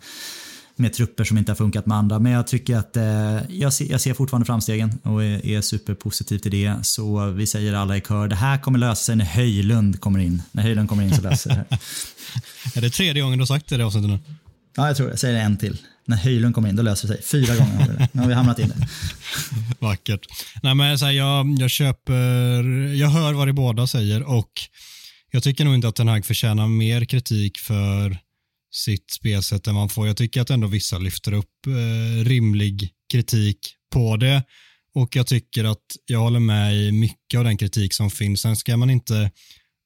[0.76, 2.18] med trupper som inte har funkat med andra.
[2.18, 6.38] Men jag tycker att eh, jag, ser, jag ser fortfarande framstegen och är, är superpositiv
[6.38, 6.74] till det.
[6.82, 10.42] Så vi säger alla i kör, det här kommer lösa sig när Höjlund kommer in.
[10.52, 11.78] När Höjlund kommer in så löser det här.
[12.74, 14.18] är det tredje gången du har sagt det i det avsnittet nu?
[14.76, 15.12] Ja, jag tror det.
[15.12, 15.78] Jag säger det en till.
[16.04, 17.22] När Höjlund kommer in, då löser det sig.
[17.22, 18.08] Fyra gånger har vi det.
[18.12, 18.88] Nu har vi hamnat in det.
[19.86, 20.26] Vackert.
[20.62, 22.62] Nej, men så här, jag, jag köper,
[22.94, 24.50] jag hör vad de båda säger och
[25.30, 28.18] jag tycker nog inte att Den Hag förtjänar mer kritik för
[28.74, 30.06] sitt spelsätt än man får.
[30.06, 33.58] Jag tycker att ändå vissa lyfter upp eh, rimlig kritik
[33.92, 34.42] på det
[34.94, 38.40] och jag tycker att jag håller med i mycket av den kritik som finns.
[38.40, 39.30] Sen ska man inte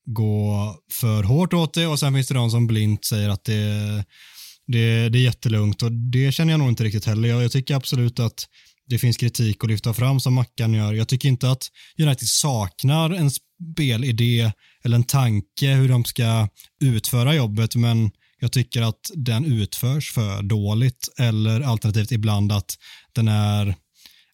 [0.07, 4.05] gå för hårt åt det och sen finns det de som blint säger att det,
[4.67, 7.29] det, det är jättelugnt och det känner jag nog inte riktigt heller.
[7.29, 8.47] Jag, jag tycker absolut att
[8.87, 10.93] det finns kritik att lyfta fram som Mackan gör.
[10.93, 11.63] Jag tycker inte att
[11.99, 14.53] United saknar en spelidé
[14.85, 16.49] eller en tanke hur de ska
[16.81, 18.11] utföra jobbet, men
[18.41, 22.77] jag tycker att den utförs för dåligt eller alternativt ibland att
[23.13, 23.75] den är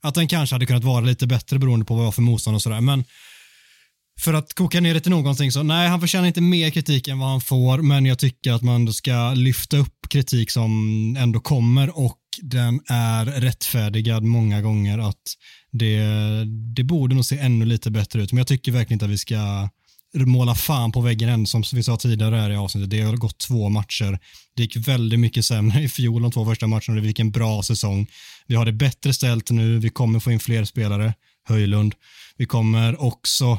[0.03, 2.55] att den kanske hade kunnat vara lite bättre beroende på vad jag har för motstånd
[2.55, 2.81] och sådär.
[2.81, 3.05] Men
[4.21, 7.19] för att koka ner det till någonting så nej, han förtjänar inte mer kritik än
[7.19, 10.71] vad han får, men jag tycker att man ska lyfta upp kritik som
[11.19, 15.23] ändå kommer och den är rättfärdigad många gånger att
[15.73, 16.05] det,
[16.77, 18.33] det borde nog se ännu lite bättre ut.
[18.33, 19.69] Men jag tycker verkligen inte att vi ska
[20.25, 22.91] måla fan på väggen än, som vi sa tidigare här i avsnittet.
[22.91, 24.19] Det har gått två matcher.
[24.57, 27.01] Det gick väldigt mycket sämre i fjol de två första matcherna.
[27.01, 28.07] Det gick en bra säsong.
[28.47, 29.79] Vi har det bättre ställt nu.
[29.79, 31.15] Vi kommer få in fler spelare.
[31.49, 31.95] Höjlund.
[32.37, 33.59] Vi kommer också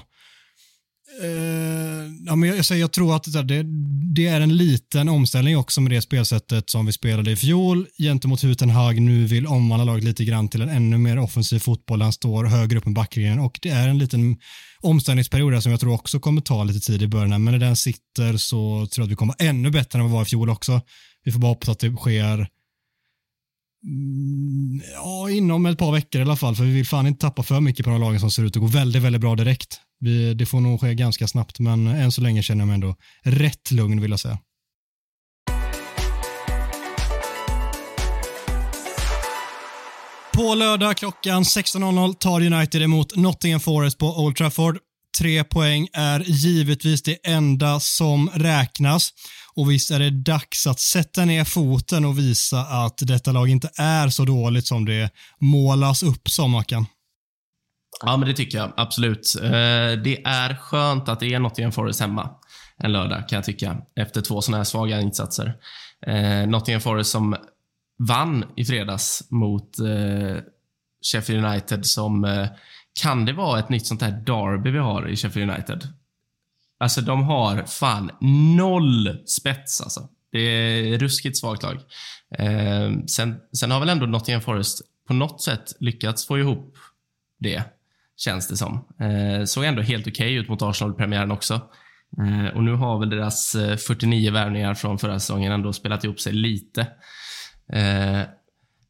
[1.21, 3.63] Eh, ja, men jag, jag, jag tror att det,
[4.15, 8.43] det, är en liten omställning också med det spelsättet som vi spelade i fjol gentemot
[8.43, 12.01] hur Ten Hag nu vill omvandla laget lite grann till en ännu mer offensiv fotboll.
[12.01, 14.37] Han står högre upp med backlinjen och det är en liten
[14.81, 17.43] omställningsperiod som jag tror också kommer ta lite tid i början.
[17.43, 20.15] Men när den sitter så tror jag att vi kommer ännu bättre än vad vi
[20.15, 20.81] var i fjol också.
[21.23, 22.47] Vi får bara hoppas att det sker
[23.85, 27.43] mm, Ja, inom ett par veckor i alla fall, för vi vill fan inte tappa
[27.43, 29.81] för mycket på de lagen som ser ut att gå väldigt, väldigt bra direkt.
[29.99, 32.95] Vi, det får nog ske ganska snabbt, men än så länge känner jag mig ändå
[33.23, 34.37] rätt lugn vill jag säga.
[40.37, 44.77] På lördag klockan 16.00 tar United emot Nottingham Forest på Old Trafford.
[45.19, 49.09] Tre poäng är givetvis det enda som räknas.
[49.55, 53.69] Och visst är det dags att sätta ner foten och visa att detta lag inte
[53.77, 55.09] är så dåligt som det
[55.41, 56.85] målas upp som, Mackan.
[58.05, 59.35] Ja, men det tycker jag absolut.
[59.43, 59.49] Eh,
[60.03, 62.29] det är skönt att det är Nottingham Forest hemma
[62.77, 65.53] en lördag, kan jag tycka, efter två sådana här svaga insatser.
[66.07, 67.35] Eh, Nottingham Forest som
[67.99, 70.43] vann i fredags mot eh,
[71.11, 72.47] Sheffield United som
[73.01, 75.87] kan det vara ett nytt sånt här derby vi har i Sheffield United?
[76.79, 78.11] Alltså, de har fan
[78.57, 80.09] noll spets alltså.
[80.31, 81.79] Det är ruskigt svagt lag.
[83.07, 86.77] sen, sen har väl ändå Nottingham Forest på något sätt lyckats få ihop
[87.39, 87.76] det
[88.17, 88.85] känns det som.
[88.99, 91.53] Eh, såg ändå helt okej okay ut mot Arsenal-premiären också.
[92.17, 96.19] Eh, och nu har väl deras eh, 49 värvningar från förra säsongen ändå spelat ihop
[96.19, 96.81] sig lite.
[97.73, 98.21] Eh,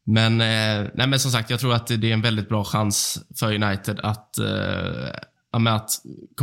[0.06, 3.18] men, eh, nej, men som sagt, jag tror att det är en väldigt bra chans
[3.38, 5.90] för United att, eh, med att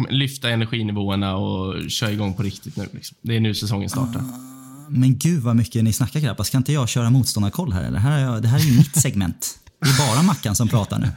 [0.10, 2.88] lyfta energinivåerna och köra igång på riktigt nu.
[2.92, 3.18] Liksom.
[3.22, 4.20] Det är nu säsongen startar.
[4.20, 6.44] Ah, men gud vad mycket ni snackar grabbar.
[6.44, 7.92] Ska inte jag köra motståndarkoll här?
[7.92, 9.60] Det här är, det här är ju mitt segment.
[9.82, 11.12] Det är bara Mackan som pratar nu.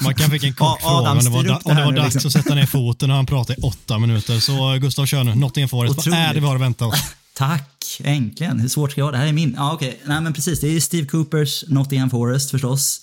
[0.00, 2.28] Mackan fick en kort fråga om det var, da, det var dags liksom.
[2.28, 4.40] att sätta ner foten och han pratade i åtta minuter.
[4.40, 5.34] Så Gustav, kör nu.
[5.34, 6.06] Nottingham Forest.
[6.06, 7.02] Vad är det vi har att vänta oss?
[7.34, 8.60] Tack, äntligen.
[8.60, 9.12] Hur svårt ska jag ha?
[9.12, 9.54] Det här är min.
[9.56, 9.88] Ja, okej.
[9.88, 10.00] Okay.
[10.04, 10.60] Nej, men precis.
[10.60, 13.00] Det är Steve Coopers Nottingham Forest förstås.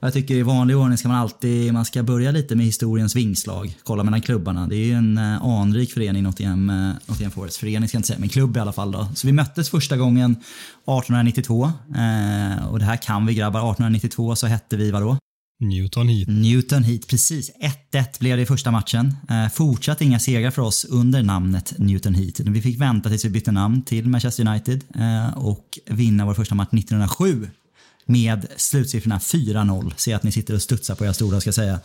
[0.00, 3.76] Jag tycker i vanlig ordning ska man alltid man ska börja lite med historiens vingslag.
[3.82, 4.66] Kolla mellan klubbarna.
[4.66, 7.56] Det är ju en uh, anrik förening, Nottingham, uh, Nottingham Forest.
[7.56, 8.92] Förening ska jag inte säga, men klubb i alla fall.
[8.92, 9.08] Då.
[9.14, 11.64] Så vi möttes första gången 1892.
[11.64, 13.60] Uh, och det här kan vi grabbar.
[13.60, 15.16] 1892 så hette vi vadå?
[15.60, 16.28] Newton Heat.
[16.28, 17.50] Newton Heat, precis.
[17.92, 19.16] 1-1 blev det i första matchen.
[19.30, 22.40] Eh, fortsatt inga segrar för oss under namnet Newton Heat.
[22.40, 26.54] Vi fick vänta tills vi bytte namn till Manchester United eh, och vinna vår första
[26.54, 27.48] match 1907
[28.06, 29.92] med slutsiffrorna 4-0.
[29.96, 31.80] Se att ni sitter och studsar på era stolar ska säga.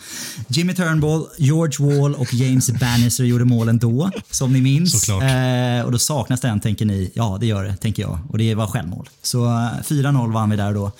[0.47, 5.09] Jimmy Turnbull, George Wall och James Bannister gjorde målen då, som ni minns.
[5.09, 7.11] Eh, och då saknas den, tänker ni.
[7.13, 8.19] Ja, det gör det, tänker jag.
[8.29, 9.09] Och det var självmål.
[9.21, 10.91] Så 4-0 eh, vann vi där då.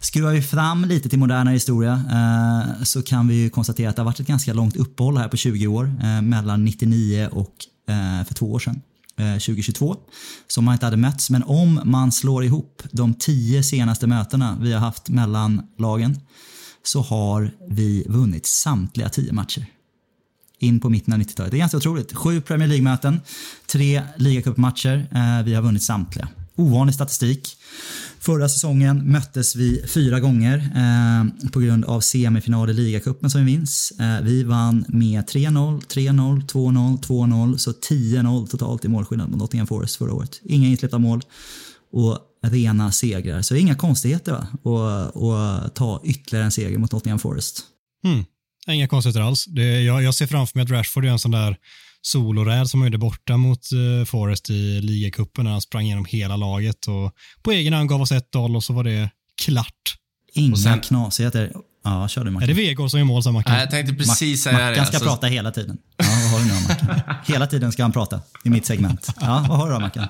[0.00, 4.04] Skruvar vi fram lite till moderna historia eh, så kan vi konstatera att det har
[4.04, 7.54] varit ett ganska långt uppehåll här på 20 år eh, mellan 99 och
[7.88, 8.82] eh, för två år sedan.
[9.20, 9.96] Eh, 2022
[10.46, 11.30] som man inte hade mötts.
[11.30, 16.18] Men om man slår ihop de tio senaste mötena vi har haft mellan lagen
[16.82, 19.66] så har vi vunnit samtliga tio matcher.
[20.58, 21.50] In på mitten av 90-talet.
[21.50, 22.14] Det är ganska otroligt.
[22.14, 23.20] Sju Premier League-möten,
[23.66, 25.08] tre ligacupmatcher.
[25.12, 26.28] Eh, vi har vunnit samtliga
[26.60, 27.56] ovanlig statistik.
[28.20, 33.52] Förra säsongen möttes vi fyra gånger eh, på grund av semifinal i ligacupen som vi
[33.52, 33.92] minns.
[34.00, 39.66] Eh, vi vann med 3-0, 3-0, 2-0, 2-0, så 10-0 totalt i målskillnad mot Nottingham
[39.66, 40.40] Forest förra året.
[40.44, 41.22] Inga insläppta mål
[41.92, 43.42] och rena segrar.
[43.42, 44.46] Så inga konstigheter va?
[44.62, 47.62] Och, och ta ytterligare en seger mot Nottingham Forest.
[48.04, 48.24] Mm.
[48.68, 49.44] Inga konstigheter alls.
[49.44, 51.56] Det, jag, jag ser framför mig att Rashford är en sån där
[52.02, 56.36] soloräd som han gjorde borta mot uh, Forest i ligacupen när han sprang igenom hela
[56.36, 59.10] laget och på egen hand gav oss ett 0 och så var det
[59.44, 59.96] klart.
[60.32, 61.52] Inga sen- knasigheter.
[61.84, 62.48] Ja, kör du Är Mackan.
[62.48, 63.52] det Vegård som gör mål, sa Mackan?
[63.52, 64.64] Nej, jag tänkte precis säga det.
[64.70, 65.10] Mackan ska alltså.
[65.10, 65.78] prata hela tiden.
[65.96, 67.20] Ja, vad har du nu då, Mackan?
[67.26, 69.08] Hela tiden ska han prata i mitt segment.
[69.20, 70.06] Ja, vad har du då Mackan?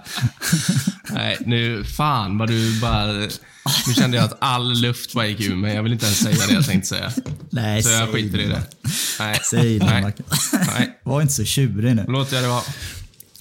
[1.11, 3.07] Nej, nu, fan vad du bara...
[3.87, 5.75] Nu kände jag att all luft bara gick ur mig.
[5.75, 7.13] Jag vill inte ens säga det jag tänkte säga.
[7.51, 8.63] Nej, Så jag skiter i det.
[9.19, 9.41] Nej.
[9.51, 9.85] Säg det.
[10.03, 10.27] Mackan.
[10.53, 11.01] Nej.
[11.03, 12.05] Var inte så tjurig nu.
[12.09, 12.63] Låter jag det vara.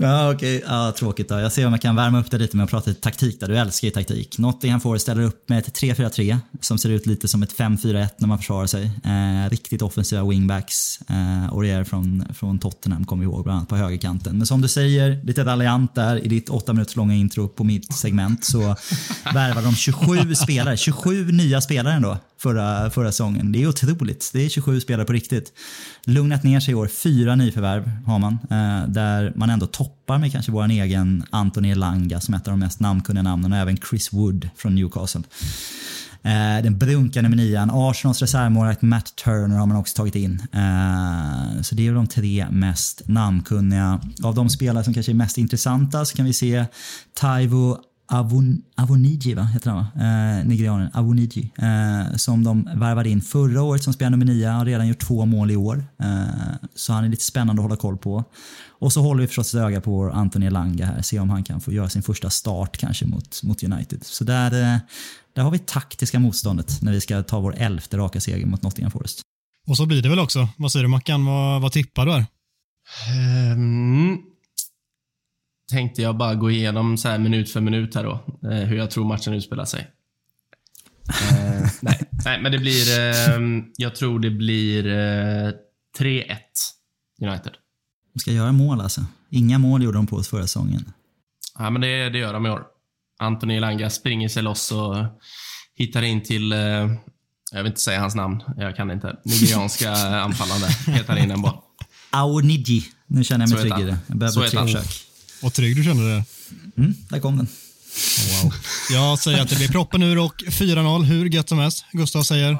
[0.01, 0.63] Ja, okej.
[0.67, 1.39] Ja, tråkigt då.
[1.39, 3.47] Jag ser om jag kan värma upp det lite med att prata lite taktik där.
[3.47, 4.37] Du älskar ju taktik.
[4.37, 8.27] Nottingham Forest ställer upp med ett 3-4-3 som ser ut lite som ett 5-4-1 när
[8.27, 8.91] man försvarar sig.
[9.05, 10.99] Eh, riktigt offensiva wingbacks.
[11.09, 14.37] Eh, Aurier från, från Tottenham kommer vi ihåg, bland annat på högerkanten.
[14.37, 17.93] Men som du säger, lite raljant där i ditt åtta minuters långa intro på mitt
[17.93, 18.59] segment så
[19.33, 20.77] värvar de 27 spelare.
[20.77, 23.51] 27 nya spelare ändå förra, förra säsongen.
[23.51, 24.29] Det är otroligt.
[24.33, 25.53] Det är 27 spelare på riktigt.
[26.05, 26.87] Lugnat ner sig i år.
[26.87, 28.33] Fyra nyförvärv har man.
[28.33, 32.51] Eh, där man ändå toppar med kanske vår egen Anthony Elanga som är ett av
[32.51, 35.23] de mest namnkunniga namnen och även Chris Wood från Newcastle.
[36.23, 37.69] Eh, den brunkande med nian.
[37.73, 40.41] Arsenals reservmålvakt Matt Turner har man också tagit in.
[40.53, 44.01] Eh, så det är de tre mest namnkunniga.
[44.23, 46.65] Av de spelare som kanske är mest intressanta så kan vi se
[47.13, 47.77] Taivo
[48.11, 49.43] Avon, Avoniji, va?
[49.43, 49.87] heter han va?
[49.95, 50.89] Eh, Nigerianen.
[50.93, 51.51] Avoniji.
[51.57, 54.47] Eh, som de värvade in förra året som spelar nummer nio.
[54.47, 55.85] Har redan gjort två mål i år.
[55.99, 58.23] Eh, så han är lite spännande att hålla koll på.
[58.79, 61.01] Och så håller vi förstås ett öga på vår Anthony Elanga här.
[61.01, 64.03] Se om han kan få göra sin första start kanske mot, mot United.
[64.03, 64.79] Så där, eh,
[65.35, 68.91] där har vi taktiska motståndet när vi ska ta vår elfte raka seger mot Nottingham
[68.91, 69.21] Forest.
[69.67, 70.49] Och så blir det väl också.
[70.57, 71.25] Vad säger du Mackan?
[71.25, 72.25] Vad, vad tippar du här?
[73.51, 74.17] Mm.
[75.69, 78.11] Tänkte jag bara gå igenom så här minut för minut här då.
[78.49, 79.87] Eh, hur jag tror matchen utspelar sig.
[81.09, 81.99] Eh, nej.
[82.25, 82.99] nej, men det blir...
[82.99, 85.51] Eh, jag tror det blir eh,
[85.99, 86.35] 3-1
[87.21, 87.51] United.
[88.13, 89.05] De ska göra mål alltså.
[89.29, 90.91] Inga mål gjorde de på oss förra säsongen.
[91.57, 92.63] Ja, men det, det gör de i år.
[93.19, 94.95] Anthony Elanga springer sig loss och
[95.75, 96.51] hittar in till...
[96.51, 96.59] Eh,
[97.51, 98.43] jag vill inte säga hans namn.
[98.57, 99.15] Jag kan inte.
[99.25, 99.91] Nigerianska
[100.23, 100.93] anfallaren där.
[100.93, 101.57] Heter in en boll.
[102.09, 102.83] Aoniji.
[103.07, 103.97] Nu känner jag mig trygg i det.
[104.07, 105.08] Jag behöver tre försök.
[105.41, 106.23] Vad trygg du känner det.
[106.77, 107.47] Mm, där kom den.
[108.43, 108.53] Wow.
[108.91, 111.03] Jag säger att det blir proppen ur och 4-0.
[111.03, 111.85] Hur gött som helst.
[111.91, 112.57] Gustav säger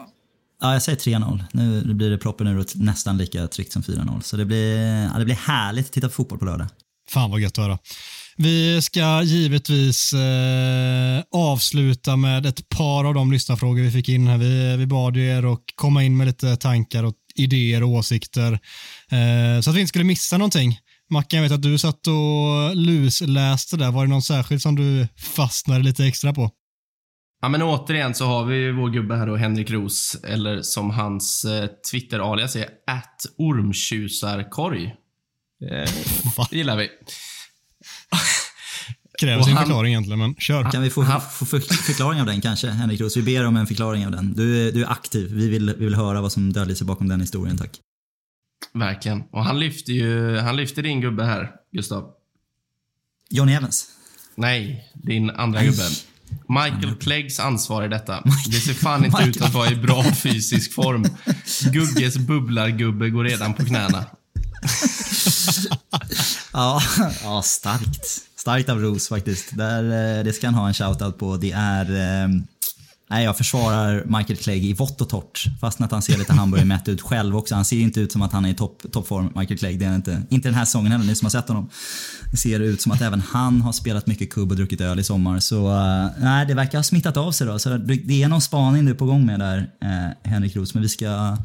[0.61, 1.43] Ja, jag säger 3-0.
[1.51, 4.21] Nu blir det proppen ur och nästan lika tryggt som 4-0.
[4.21, 4.77] Så det blir,
[5.13, 6.67] ja, det blir härligt att titta på fotboll på lördag.
[7.09, 7.77] Fan vad gött att höra.
[8.37, 14.37] Vi ska givetvis eh, avsluta med ett par av de lyssnarfrågor vi fick in här.
[14.37, 18.53] Vi, vi bad er att komma in med lite tankar och idéer och åsikter
[19.11, 20.79] eh, så att vi inte skulle missa någonting.
[21.09, 23.91] Mackan, jag vet att du satt och lusläste där.
[23.91, 26.51] Var det någon särskild som du fastnade lite extra på?
[27.41, 31.45] Ja, men återigen så har vi vår gubbe här då, Henrik Ros, eller som hans
[31.45, 34.85] eh, Twitter-alias är, att ormtjusarkorg.
[35.71, 35.89] Eh,
[36.51, 36.89] det gillar vi.
[39.21, 40.71] Kräver sin han- förklaring egentligen, men kör.
[40.71, 43.17] Kan vi få, Han- få för, förklaring av den kanske, Henrik Roos?
[43.17, 44.33] Vi ber om en förklaring av den.
[44.33, 45.31] Du, är- du är aktiv.
[45.33, 47.71] Vi vill, vi vill höra vad som döljer sig bakom den historien, tack.
[48.73, 49.23] Verkligen.
[49.31, 52.11] Och han lyfter ju, han lyfter din gubbe här, Gustav.
[53.29, 53.87] Johnny Evans.
[54.35, 55.83] Nej, din andra gubbe.
[56.47, 58.23] Michael Cleggs ansvar i detta.
[58.45, 61.05] Det ser fan inte ut att vara i bra fysisk form.
[61.71, 64.05] Gugges bubblargubbe går redan på knäna.
[66.53, 66.81] Ja,
[67.23, 68.05] ja starkt.
[68.35, 69.57] Starkt av Roos faktiskt.
[69.57, 69.83] Där,
[70.17, 71.37] eh, det ska han ha en shoutout på.
[71.37, 71.85] Det är...
[73.11, 75.45] Nej, jag försvarar Michael Clegg i vått och torrt.
[75.61, 77.55] Fastän att han ser lite hamburgermätt ut själv också.
[77.55, 79.79] Han ser inte ut som att han är i topp, toppform, Michael Clegg.
[79.79, 80.21] Det är inte.
[80.29, 81.69] Inte den här säsongen heller, ni som har sett honom.
[82.31, 85.03] Det ser ut som att även han har spelat mycket kubb och druckit öl i
[85.03, 85.39] sommar.
[85.39, 87.59] Så eh, nej, det verkar ha smittat av sig då.
[87.59, 90.73] Så det är någon spaning du är på gång med där, eh, Henrik Roos.
[90.73, 91.37] Men vi ska...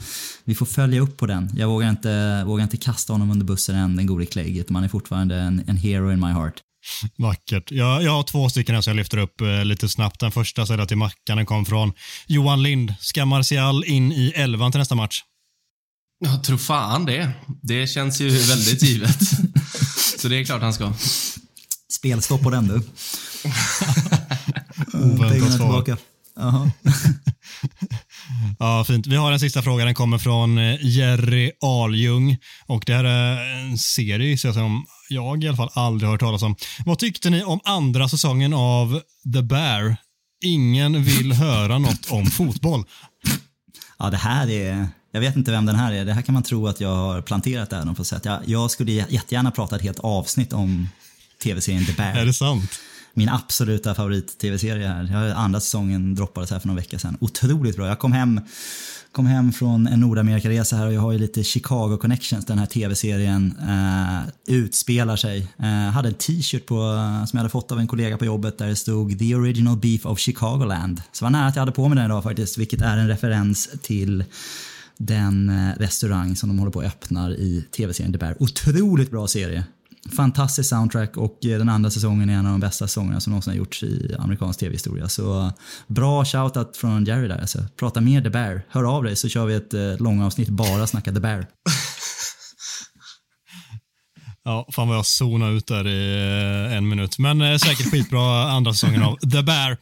[0.45, 1.51] Vi får följa upp på den.
[1.57, 4.57] Jag vågar inte, vågar inte kasta honom under bussen än, den gode Clegg.
[4.57, 6.64] utan Man är fortfarande en, en hero in my heart.
[7.17, 7.71] Vackert.
[7.71, 10.21] Jag, jag har två stycken här som jag lyfter upp eh, lite snabbt.
[10.21, 11.93] Den första säger till Mackan, den kom från
[12.27, 12.95] Johan Lind.
[13.01, 15.23] Ska Martial in i elvan till nästa match?
[16.19, 17.31] Jag tror fan det.
[17.63, 19.19] Det känns ju väldigt givet.
[20.19, 20.93] Så det är klart han ska.
[21.93, 22.83] Spelstopp på den du.
[24.93, 25.83] Oväntat svar.
[25.83, 25.97] tillbaka.
[28.59, 29.07] Ja, fint.
[29.07, 29.85] Vi har en sista fråga.
[29.85, 32.37] Den kommer från eh, Jerry Aljung.
[32.67, 36.43] Och det här är en serie som jag i alla fall aldrig har hört talas
[36.43, 36.57] om.
[36.85, 39.01] Vad tyckte ni om andra säsongen av
[39.35, 39.97] The Bear?
[40.45, 42.85] Ingen vill höra något om fotboll.
[43.99, 44.89] Ja, det här är...
[45.13, 46.05] Jag vet inte vem den här är.
[46.05, 48.25] Det här kan man tro att jag har planterat där på sätt.
[48.25, 50.89] Jag, jag skulle jättegärna prata ett helt avsnitt om
[51.43, 52.17] tv-serien The Bear.
[52.17, 52.71] Är det sant?
[53.17, 55.09] Min absoluta favorit-tv-serie här.
[55.13, 57.17] Jag, andra säsongen droppades här för några veckor sedan.
[57.21, 57.89] Otroligt bra.
[57.89, 58.41] Jag kom hem,
[59.13, 62.47] kom hem från en Nordamerika-resa här och jag har ju lite Chicago connections.
[62.47, 65.49] Den här tv-serien eh, utspelar sig.
[65.57, 66.77] Jag hade en t-shirt på,
[67.27, 70.07] som jag hade fått av en kollega på jobbet där det stod “The original beef
[70.07, 71.03] of Chicagoland”.
[71.13, 73.09] Så det var nära att jag hade på mig den idag faktiskt, vilket är en
[73.09, 74.25] referens till
[74.97, 78.37] den eh, restaurang som de håller på att öppna i tv-serien The Bear.
[78.41, 79.65] Otroligt bra serie.
[80.17, 83.51] Fantastisk soundtrack och eh, den andra säsongen är en av de bästa säsongerna som någonsin
[83.51, 85.09] har gjorts i amerikansk tv-historia.
[85.09, 85.53] Så
[85.87, 87.39] bra shoutout från Jerry där.
[87.39, 88.63] Alltså, prata mer The Bear.
[88.69, 91.47] Hör av dig så kör vi ett eh, långavsnitt bara snacka The Bear.
[94.47, 97.19] Ja, fan vad jag zonade ut där i en minut.
[97.19, 99.79] Men säkert skitbra andra säsongen av The Bear.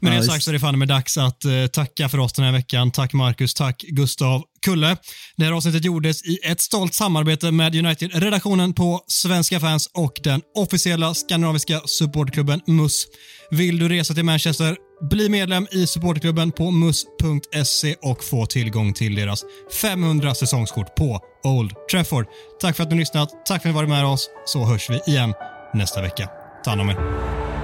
[0.00, 2.44] Med det sagt så är det fan med dags att eh, tacka för oss den
[2.44, 2.90] här veckan.
[2.90, 4.96] Tack Marcus, tack Gustav Kulle.
[5.36, 10.42] Det här avsnittet gjordes i ett stolt samarbete med United-redaktionen på Svenska fans och den
[10.54, 13.06] officiella skandinaviska supportklubben MUS.
[13.50, 14.76] Vill du resa till Manchester?
[15.10, 19.44] Bli medlem i supportklubben på mus.se och få tillgång till deras
[19.80, 22.26] 500 säsongskort på Old Trafford.
[22.60, 23.46] Tack för att ni lyssnat.
[23.46, 25.34] Tack för att ni varit med oss, så hörs vi igen
[25.74, 26.28] nästa vecka.
[26.64, 27.59] Ta hand om er.